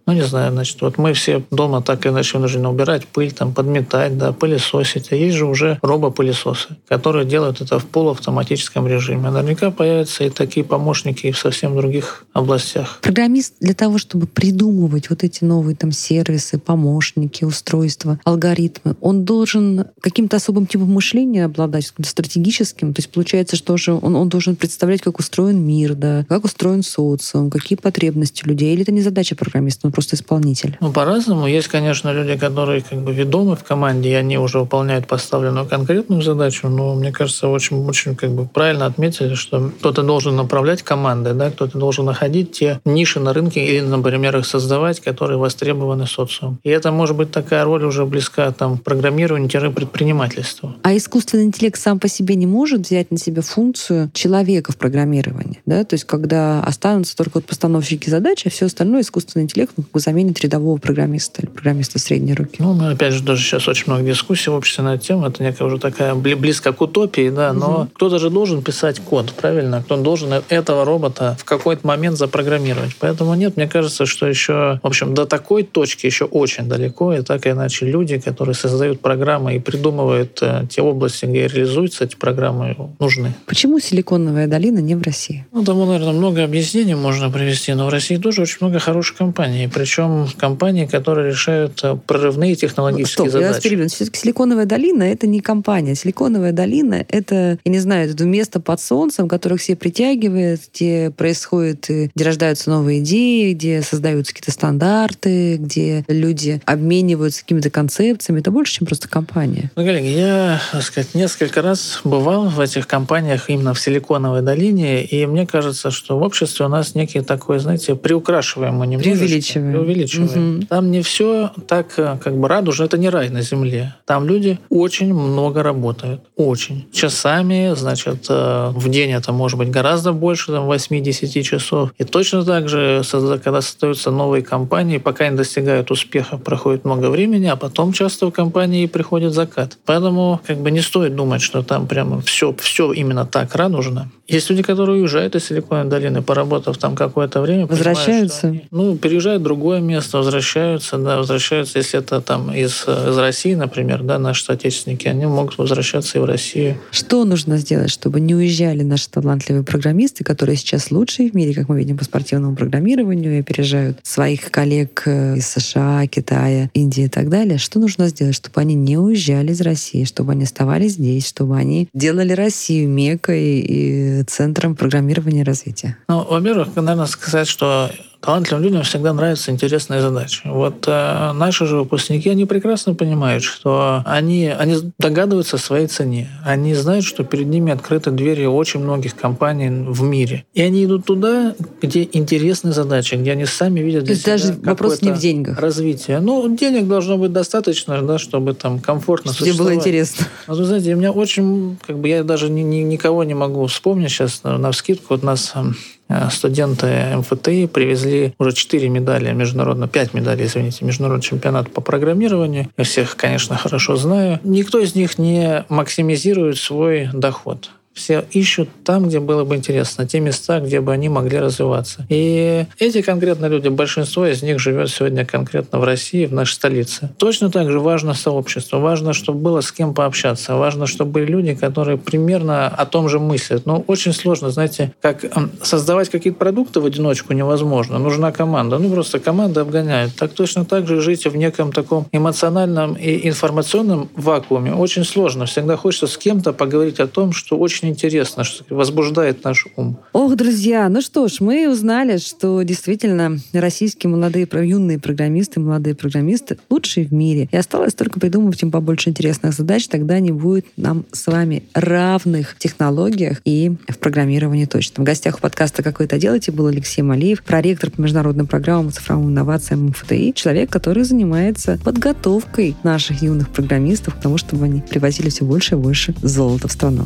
Ну, 0.06 0.14
не 0.14 0.24
знаю, 0.24 0.52
значит, 0.52 0.82
вот 0.82 0.98
мы 0.98 1.14
все 1.14 1.44
дома 1.52 1.82
так 1.82 2.06
или 2.06 2.12
иначе 2.14 2.38
вынуждены 2.38 2.70
убирать 2.70 3.08
пыль, 3.08 3.32
там, 3.32 3.54
подметать, 3.54 4.18
да, 4.18 4.32
пылесосить. 4.32 5.12
А 5.12 5.16
есть 5.16 5.36
же 5.36 5.46
уже 5.46 5.80
робопылесосы, 5.82 6.78
которые 6.88 7.26
делают 7.26 7.62
это 7.62 7.80
в 7.80 7.86
полуавтоматическом 7.86 8.88
режиме. 8.88 9.30
Наверняка 9.30 9.72
появятся 9.72 10.24
и 10.24 10.30
такие 10.30 10.64
помощники 10.66 11.28
и 11.28 11.32
в 11.32 11.38
совсем 11.38 11.76
других 11.76 12.26
областях. 12.34 13.00
Программист 13.02 13.56
для 13.60 13.74
того, 13.74 13.98
чтобы 13.98 14.28
придумывать 14.28 15.10
вот 15.10 15.24
эти 15.24 15.44
новые 15.44 15.76
там 15.76 15.92
сервисы, 15.92 16.58
помощники, 16.58 17.44
устройства, 17.44 18.20
алгоритмы, 18.24 18.96
он 19.02 19.24
должен 19.26 19.86
каким-то 20.02 20.38
особым 20.38 20.68
типом 20.68 20.92
мышления 20.92 21.46
обладать, 21.46 21.92
стратегическим. 22.04 22.94
То 22.94 23.00
есть 23.00 23.10
получается, 23.12 23.56
что 23.56 23.78
же 23.78 23.94
он, 23.94 24.16
он 24.16 24.30
должен 24.30 24.56
представлять, 24.56 25.02
как 25.02 25.20
устроен 25.20 25.60
мир, 25.60 25.96
да, 25.96 26.26
как 26.30 26.46
устроен 26.46 26.84
социум, 26.84 27.50
какие 27.50 27.78
потребности 27.78 28.46
людей. 28.46 28.74
Или 28.74 28.84
это 28.84 28.92
не 28.92 29.02
задача 29.02 29.33
программиста, 29.36 29.88
он 29.88 29.94
просто 29.94 30.16
исполнитель? 30.16 30.78
Ну, 30.80 30.92
по-разному. 30.92 31.48
Есть, 31.48 31.68
конечно, 31.68 32.12
люди, 32.12 32.38
которые 32.38 32.82
как 32.82 33.00
бы 33.00 33.14
ведомы 33.14 33.56
в 33.56 33.64
команде, 33.64 34.10
и 34.10 34.14
они 34.14 34.38
уже 34.38 34.60
выполняют 34.60 35.08
поставленную 35.08 35.66
конкретную 35.66 36.22
задачу, 36.22 36.68
но 36.70 36.96
мне 36.96 37.12
кажется, 37.12 37.48
очень, 37.48 37.86
очень 37.86 38.16
как 38.16 38.32
бы 38.32 38.46
правильно 38.46 38.86
отметили, 38.86 39.36
что 39.36 39.72
кто-то 39.80 40.04
должен 40.04 40.36
направлять 40.36 40.84
команды, 40.84 41.34
да, 41.34 41.52
кто-то 41.52 41.78
должен 41.78 42.06
находить 42.06 42.52
те 42.52 42.80
ниши 42.86 43.20
на 43.20 43.34
рынке 43.34 43.66
или, 43.66 43.82
например, 43.82 44.38
их 44.38 44.46
создавать, 44.46 45.00
которые 45.00 45.38
востребованы 45.38 46.08
социумом. 46.08 46.60
И 46.64 46.70
это 46.70 46.92
может 46.92 47.16
быть 47.16 47.32
такая 47.32 47.64
роль 47.64 47.84
уже 47.84 48.06
близка 48.06 48.52
там 48.52 48.78
программированию-предпринимательству. 48.78 50.76
А 50.84 50.96
искусственный 50.96 51.46
интеллект 51.46 51.80
сам 51.80 52.00
по 52.00 52.08
себе 52.08 52.36
не 52.36 52.48
может 52.48 52.82
взять 52.82 53.12
на 53.12 53.18
себя 53.18 53.42
функцию 53.42 54.12
человека 54.14 54.72
в 54.72 54.78
программировании, 54.78 55.62
да? 55.66 55.84
То 55.84 55.96
есть 55.96 56.06
когда 56.06 56.64
останутся 56.64 57.16
только 57.16 57.36
вот 57.36 57.46
постановщики 57.46 58.10
задач, 58.10 58.46
а 58.46 58.50
все 58.50 58.66
остальное 58.66 59.02
искусственный 59.02 59.23
интеллект 59.36 59.74
ну, 59.78 59.84
заменит 59.96 60.40
рядового 60.42 60.78
программиста 60.78 61.42
или 61.42 61.50
программиста 61.50 62.00
средней 62.00 62.34
руки. 62.34 62.58
Ну, 62.60 62.74
мы 62.74 62.92
опять 62.92 63.14
же 63.14 63.24
даже 63.24 63.44
сейчас 63.44 63.68
очень 63.68 63.86
много 63.88 64.04
дискуссий 64.04 64.50
в 64.50 64.54
обществе 64.54 64.84
на 64.84 64.96
эту 64.96 65.06
тему. 65.06 65.26
Это 65.26 65.44
некая 65.44 65.66
уже 65.66 65.80
такая 65.80 66.16
близко 66.16 66.74
к 66.74 66.82
утопии, 66.82 67.30
да, 67.30 67.54
но 67.54 67.82
угу. 67.82 67.90
кто-то 67.94 68.20
же 68.20 68.30
должен 68.30 68.62
писать 68.62 69.00
код, 69.00 69.34
правильно? 69.34 69.82
Кто 69.84 69.98
должен 69.98 70.34
этого 70.50 70.86
робота 70.86 71.38
в 71.40 71.46
какой-то 71.46 71.86
момент 71.88 72.18
запрограммировать. 72.18 72.96
Поэтому 73.00 73.34
нет, 73.36 73.58
мне 73.58 73.68
кажется, 73.68 74.06
что 74.06 74.28
еще, 74.28 74.80
в 74.82 74.88
общем, 74.88 75.14
до 75.14 75.26
такой 75.26 75.64
точки 75.64 76.06
еще 76.06 76.26
очень 76.26 76.66
далеко, 76.66 77.14
и 77.14 77.22
так 77.22 77.46
или 77.46 77.54
иначе 77.54 77.86
люди, 77.86 78.20
которые 78.20 78.56
создают 78.56 79.02
программы 79.02 79.56
и 79.56 79.60
придумывают 79.60 80.40
э, 80.42 80.66
те 80.70 80.82
области, 80.82 81.26
где 81.26 81.48
реализуются 81.48 82.04
эти 82.04 82.16
программы, 82.16 82.76
нужны. 83.00 83.34
Почему 83.46 83.80
Силиконовая 83.80 84.48
долина 84.48 84.80
не 84.80 84.96
в 84.96 85.02
России? 85.02 85.46
Ну, 85.52 85.64
тому, 85.64 85.86
наверное, 85.86 86.14
много 86.14 86.44
объяснений 86.44 86.96
можно 86.96 87.30
привести, 87.30 87.74
но 87.74 87.88
в 87.88 87.90
России 87.90 88.18
тоже 88.18 88.42
очень 88.42 88.58
много 88.62 88.80
хороших 88.80 89.13
компаний, 89.14 89.70
причем 89.74 90.28
компаний, 90.38 90.88
которые 90.88 91.30
решают 91.30 91.80
э, 91.84 91.98
прорывные 92.08 92.56
технологические 92.56 93.30
Стоп, 93.30 93.30
задачи. 93.30 93.44
Я 93.44 93.54
вас 93.54 93.64
перебью. 93.64 93.90
Все-таки 93.90 94.20
Силиконовая 94.20 94.66
долина— 94.66 95.04
это 95.04 95.28
не 95.28 95.40
компания. 95.40 95.96
Силиконовая 95.96 96.52
долина— 96.52 97.06
это, 97.10 97.58
я 97.64 97.72
не 97.72 97.80
знаю, 97.80 98.10
это 98.10 98.26
место 98.26 98.60
под 98.60 98.80
солнцем, 98.80 99.28
которых 99.28 99.62
все 99.62 99.76
притягивает, 99.76 100.62
где 100.74 101.12
происходит, 101.12 101.88
где 102.14 102.26
рождаются 102.26 102.70
новые 102.70 103.00
идеи, 103.00 103.54
где 103.54 103.82
создаются 103.82 104.34
какие-то 104.34 104.52
стандарты, 104.52 105.58
где 105.58 106.04
люди 106.08 106.62
обмениваются 106.66 107.42
какими-то 107.42 107.70
концепциями, 107.70 108.40
это 108.40 108.52
больше, 108.52 108.76
чем 108.76 108.88
просто 108.88 109.08
компания. 109.08 109.72
Ну, 109.76 109.86
коллеги, 109.86 110.08
я, 110.08 110.62
так 110.72 110.84
сказать, 110.84 111.14
несколько 111.16 111.62
раз 111.62 112.02
бывал 112.04 112.50
в 112.50 112.60
этих 112.60 112.88
компаниях 112.88 113.50
именно 113.50 113.74
в 113.74 113.80
Силиконовой 113.80 114.42
долине, 114.42 115.04
и 115.04 115.26
мне 115.26 115.46
кажется, 115.46 115.92
что 115.92 116.18
в 116.18 116.24
обществе 116.24 116.66
у 116.66 116.70
нас 116.70 116.96
некий 116.96 117.22
такой, 117.22 117.60
знаете, 117.60 117.96
приукрашиваем 117.96 118.76
немножечко. 119.12 119.54
Преувеличиваем. 119.54 119.72
Преувеличиваем. 119.72 120.58
Угу. 120.58 120.66
Там 120.68 120.92
не 120.92 121.02
все 121.02 121.52
так 121.68 121.94
как 121.96 122.38
бы 122.38 122.48
радужно, 122.48 122.86
это 122.86 122.98
не 122.98 123.10
рай 123.10 123.30
на 123.30 123.42
земле. 123.42 123.96
Там 124.06 124.28
люди 124.28 124.60
очень 124.70 125.14
много 125.14 125.64
работают, 125.64 126.22
очень. 126.36 126.88
Часами, 126.92 127.74
значит, 127.76 128.26
э, 128.30 128.72
в 128.74 128.90
день 128.90 129.12
это 129.12 129.32
может 129.32 129.58
быть 129.58 129.70
гораздо 129.70 130.14
больше, 130.14 130.52
там, 130.52 130.70
8-10 130.70 131.44
часов. 131.44 131.94
И 131.98 132.04
точно 132.04 132.44
так 132.44 132.70
же, 132.70 133.02
когда 133.44 133.62
создаются 133.62 134.12
новые 134.12 134.44
компании, 134.44 134.98
пока 134.98 135.26
они 135.26 135.38
достигают 135.38 135.92
успеха, 135.92 136.38
проходит 136.38 136.86
много 136.86 137.10
времени, 137.10 137.48
а 137.48 137.56
потом 137.56 137.94
часто 137.94 138.28
в 138.28 138.32
компании 138.32 138.86
приходит 138.88 139.34
закат. 139.34 139.78
Поэтому 139.86 140.42
как 140.46 140.58
бы 140.58 140.72
не 140.72 140.82
стоит 140.82 141.16
думать, 141.16 141.42
что 141.42 141.64
там 141.64 141.88
прямо 141.88 142.22
все, 142.22 142.56
все 142.60 142.92
именно 142.94 143.26
так 143.26 143.56
радужно. 143.56 144.10
Есть 144.28 144.50
люди, 144.50 144.64
которые 144.64 145.02
уезжают 145.02 145.36
из 145.36 145.46
Силиконовой 145.46 145.90
долины, 145.90 146.22
поработав 146.22 146.78
там 146.78 146.96
какое-то 146.96 147.42
время. 147.42 147.68
Возвращаются? 147.68 148.48
Они, 148.48 148.64
ну, 148.72 148.93
переезжают 148.98 149.42
в 149.42 149.44
другое 149.44 149.80
место, 149.80 150.18
возвращаются, 150.18 150.98
да, 150.98 151.18
возвращаются, 151.18 151.80
если 151.80 152.00
это 152.00 152.22
там 152.22 152.54
из, 152.54 152.86
из 152.88 153.18
России, 153.18 153.56
например, 153.56 154.04
да, 154.04 154.20
наши 154.20 154.44
соотечественники, 154.44 155.08
они 155.08 155.26
могут 155.26 155.58
возвращаться 155.58 156.18
и 156.18 156.22
в 156.22 156.26
Россию. 156.26 156.78
Что 156.92 157.26
нужно 157.26 157.58
сделать, 157.58 157.90
чтобы 157.90 158.20
не 158.20 158.36
уезжали 158.36 158.84
наши 158.84 159.10
талантливые 159.10 159.64
программисты, 159.64 160.24
которые 160.24 160.58
сейчас 160.58 160.92
лучшие 160.92 161.30
в 161.30 161.34
мире, 161.34 161.54
как 161.54 161.70
мы 161.70 161.78
видим 161.78 161.98
по 161.98 162.04
спортивному 162.04 162.56
программированию, 162.56 163.38
и 163.38 163.40
опережают 163.40 164.00
своих 164.04 164.52
коллег 164.52 165.04
э, 165.06 165.38
из 165.38 165.48
США, 165.48 166.08
Китая, 166.08 166.70
Индии 166.74 167.06
и 167.06 167.10
так 167.10 167.30
далее? 167.30 167.58
Что 167.58 167.80
нужно 167.80 168.08
сделать, 168.08 168.36
чтобы 168.36 168.62
они 168.62 168.76
не 168.76 168.98
уезжали 168.98 169.52
из 169.52 169.62
России, 169.62 170.04
чтобы 170.04 170.34
они 170.34 170.44
оставались 170.44 170.94
здесь, 170.94 171.28
чтобы 171.28 171.58
они 171.58 171.88
делали 171.94 172.34
Россию 172.34 172.90
мекой 172.90 173.60
и 173.60 174.24
Центром 174.24 174.76
программирования 174.76 175.42
и 175.42 175.44
развития? 175.44 175.98
Ну, 176.08 176.26
во-первых, 176.30 176.76
наверное, 176.76 177.06
сказать, 177.06 177.48
что 177.48 177.90
талантливым 178.24 178.64
людям 178.64 178.84
всегда 178.84 179.12
нравятся 179.12 179.52
интересные 179.52 180.02
задачи. 180.02 180.42
Вот 180.46 180.86
э, 180.88 181.32
наши 181.34 181.66
же 181.66 181.78
выпускники, 181.78 182.30
они 182.30 182.46
прекрасно 182.46 182.96
понимают, 182.96 183.44
что 183.44 184.02
они, 184.06 184.48
они 184.48 184.78
догадываются 184.98 185.58
о 185.58 185.60
своей 185.60 185.88
цене. 185.88 186.30
Они 186.46 186.74
знают, 186.74 187.04
что 187.04 187.26
перед 187.26 187.48
ними 187.48 187.74
открыты 187.74 188.12
двери 188.12 188.46
очень 188.46 188.80
многих 188.80 189.16
компаний 189.16 189.70
в 189.70 190.04
мире. 190.04 190.46
И 190.54 190.62
они 190.62 190.86
идут 190.86 191.06
туда, 191.06 191.54
где 191.82 192.08
интересные 192.14 192.72
задачи, 192.72 193.16
где 193.16 193.34
они 193.34 193.46
сами 193.46 193.82
видят 193.82 194.06
для 194.06 194.16
То 194.16 194.32
есть 194.32 194.42
себя 194.42 194.52
даже 194.54 194.54
вопрос 194.64 195.02
не 195.02 195.12
в 195.12 195.20
деньгах. 195.20 195.60
Развитие. 195.60 196.22
Ну, 196.22 196.56
денег 196.56 196.88
должно 196.88 197.18
быть 197.18 197.34
достаточно, 197.34 198.02
да, 198.02 198.18
чтобы 198.18 198.54
там 198.54 198.80
комфортно 198.80 199.34
Чтобы 199.34 199.54
было 199.54 199.76
интересно. 199.76 200.28
Ну, 200.48 200.56
вы 200.56 200.64
знаете, 200.64 200.94
у 200.94 200.98
меня 200.98 201.12
очень, 201.12 201.78
как 201.86 202.00
бы 202.00 202.08
я 202.08 202.24
даже 202.24 202.50
ни, 202.50 202.62
ни, 202.62 202.78
никого 202.78 203.26
не 203.26 203.34
могу 203.34 203.66
вспомнить 203.68 204.12
сейчас 204.12 204.44
на, 204.44 204.58
на 204.58 204.72
вскидку. 204.72 205.08
Вот 205.10 205.24
нас 205.24 205.54
Э, 205.54 206.03
студенты 206.32 207.16
МФТИ 207.18 207.68
привезли 207.68 208.34
уже 208.38 208.54
4 208.54 208.90
медали 208.90 209.32
международно, 209.34 209.88
5 209.88 210.14
медалей, 210.14 210.46
извините, 210.46 210.86
международный 210.86 211.24
чемпионат 211.24 211.72
по 211.72 211.82
программированию. 211.82 212.70
Я 212.78 212.84
всех, 212.84 213.16
конечно, 213.16 213.58
хорошо 213.58 213.96
знаю. 213.96 214.40
Никто 214.44 214.80
из 214.80 214.96
них 214.96 215.18
не 215.18 215.66
максимизирует 215.70 216.58
свой 216.58 217.10
доход 217.14 217.72
все 217.94 218.26
ищут 218.32 218.70
там, 218.84 219.08
где 219.08 219.20
было 219.20 219.44
бы 219.44 219.56
интересно, 219.56 220.08
те 220.08 220.20
места, 220.20 220.60
где 220.60 220.82
бы 220.82 220.92
они 220.92 221.10
могли 221.10 221.40
развиваться. 221.40 222.06
И 222.10 222.66
эти 222.80 223.02
конкретно 223.02 223.46
люди, 223.46 223.68
большинство 223.68 224.26
из 224.26 224.42
них 224.42 224.60
живет 224.60 224.90
сегодня 224.90 225.26
конкретно 225.26 225.80
в 225.80 225.84
России, 225.84 226.26
в 226.26 226.34
нашей 226.34 226.54
столице. 226.54 227.10
Точно 227.18 227.52
так 227.52 227.72
же 227.72 227.80
важно 227.80 228.14
сообщество, 228.14 228.80
важно, 228.80 229.14
чтобы 229.14 229.40
было 229.40 229.62
с 229.62 229.72
кем 229.72 229.94
пообщаться, 229.94 230.56
важно, 230.56 230.88
чтобы 230.88 231.12
были 231.12 231.26
люди, 231.26 231.56
которые 231.56 231.98
примерно 231.98 232.68
о 232.68 232.86
том 232.86 233.10
же 233.10 233.20
мыслят. 233.20 233.66
Но 233.66 233.84
очень 233.88 234.14
сложно, 234.14 234.50
знаете, 234.50 234.94
как 235.02 235.26
создавать 235.62 236.10
какие-то 236.10 236.40
продукты 236.40 236.80
в 236.80 236.86
одиночку 236.86 237.34
невозможно. 237.34 238.00
Нужна 238.00 238.32
команда. 238.32 238.80
Ну, 238.80 238.90
просто 238.90 239.20
команда 239.20 239.62
обгоняет. 239.62 240.16
Так 240.16 240.34
точно 240.34 240.66
так 240.66 240.88
же 240.88 241.02
жить 241.02 241.26
в 241.26 241.36
неком 241.36 241.72
таком 241.72 242.08
эмоциональном 242.12 242.94
и 242.94 243.28
информационном 243.28 244.10
вакууме 244.16 244.74
очень 244.74 245.04
сложно. 245.04 245.46
Всегда 245.46 245.78
хочется 245.78 246.08
с 246.08 246.18
кем-то 246.18 246.54
поговорить 246.54 247.00
о 247.00 247.08
том, 247.08 247.34
что 247.34 247.58
очень 247.58 247.83
очень 247.84 247.94
интересно, 247.94 248.44
что 248.46 248.64
возбуждает 248.74 249.44
наш 249.44 249.68
ум. 249.76 249.98
Ох, 250.14 250.36
друзья, 250.36 250.88
ну 250.88 251.02
что 251.02 251.28
ж, 251.28 251.42
мы 251.42 251.70
узнали, 251.70 252.18
что 252.18 252.62
действительно 252.62 253.38
российские 253.52 254.10
молодые, 254.10 254.48
юные 254.54 255.00
программисты, 255.00 255.60
молодые 255.60 255.94
программисты 255.94 256.58
лучшие 256.70 257.06
в 257.06 257.14
мире. 257.14 257.50
И 257.52 257.58
осталось 257.58 257.94
только 257.94 258.20
придумать 258.20 258.62
им 258.62 258.72
побольше 258.72 259.10
интересных 259.10 259.54
задач, 259.54 259.88
тогда 259.88 260.20
не 260.20 260.32
будет 260.32 260.66
нам 260.78 261.06
с 261.12 261.28
вами 261.28 261.64
равных 261.74 262.52
в 262.52 262.58
технологиях 262.58 263.42
и 263.44 263.74
в 263.90 263.98
программировании 263.98 264.66
точно. 264.66 265.04
В 265.04 265.06
гостях 265.06 265.38
у 265.38 265.40
подкаста 265.42 265.84
«Как 265.84 266.00
вы 266.00 266.06
это 266.06 266.18
делаете» 266.18 266.54
был 266.54 266.68
Алексей 266.68 267.02
Малиев, 267.02 267.44
проректор 267.44 267.92
по 267.92 268.00
международным 268.00 268.48
программам 268.48 268.90
и 268.90 268.92
цифровым 268.92 269.30
инновациям 269.30 269.88
МФТИ, 269.88 270.32
человек, 270.34 270.70
который 270.70 271.04
занимается 271.04 271.80
подготовкой 271.84 272.78
наших 272.84 273.22
юных 273.22 273.50
программистов 273.50 274.16
к 274.16 274.22
тому, 274.22 274.38
чтобы 274.38 274.66
они 274.66 274.82
привозили 274.82 275.30
все 275.30 275.44
больше 275.44 275.76
и 275.76 275.78
больше 275.78 276.16
золота 276.22 276.70
в 276.70 276.72
страну. 276.72 277.06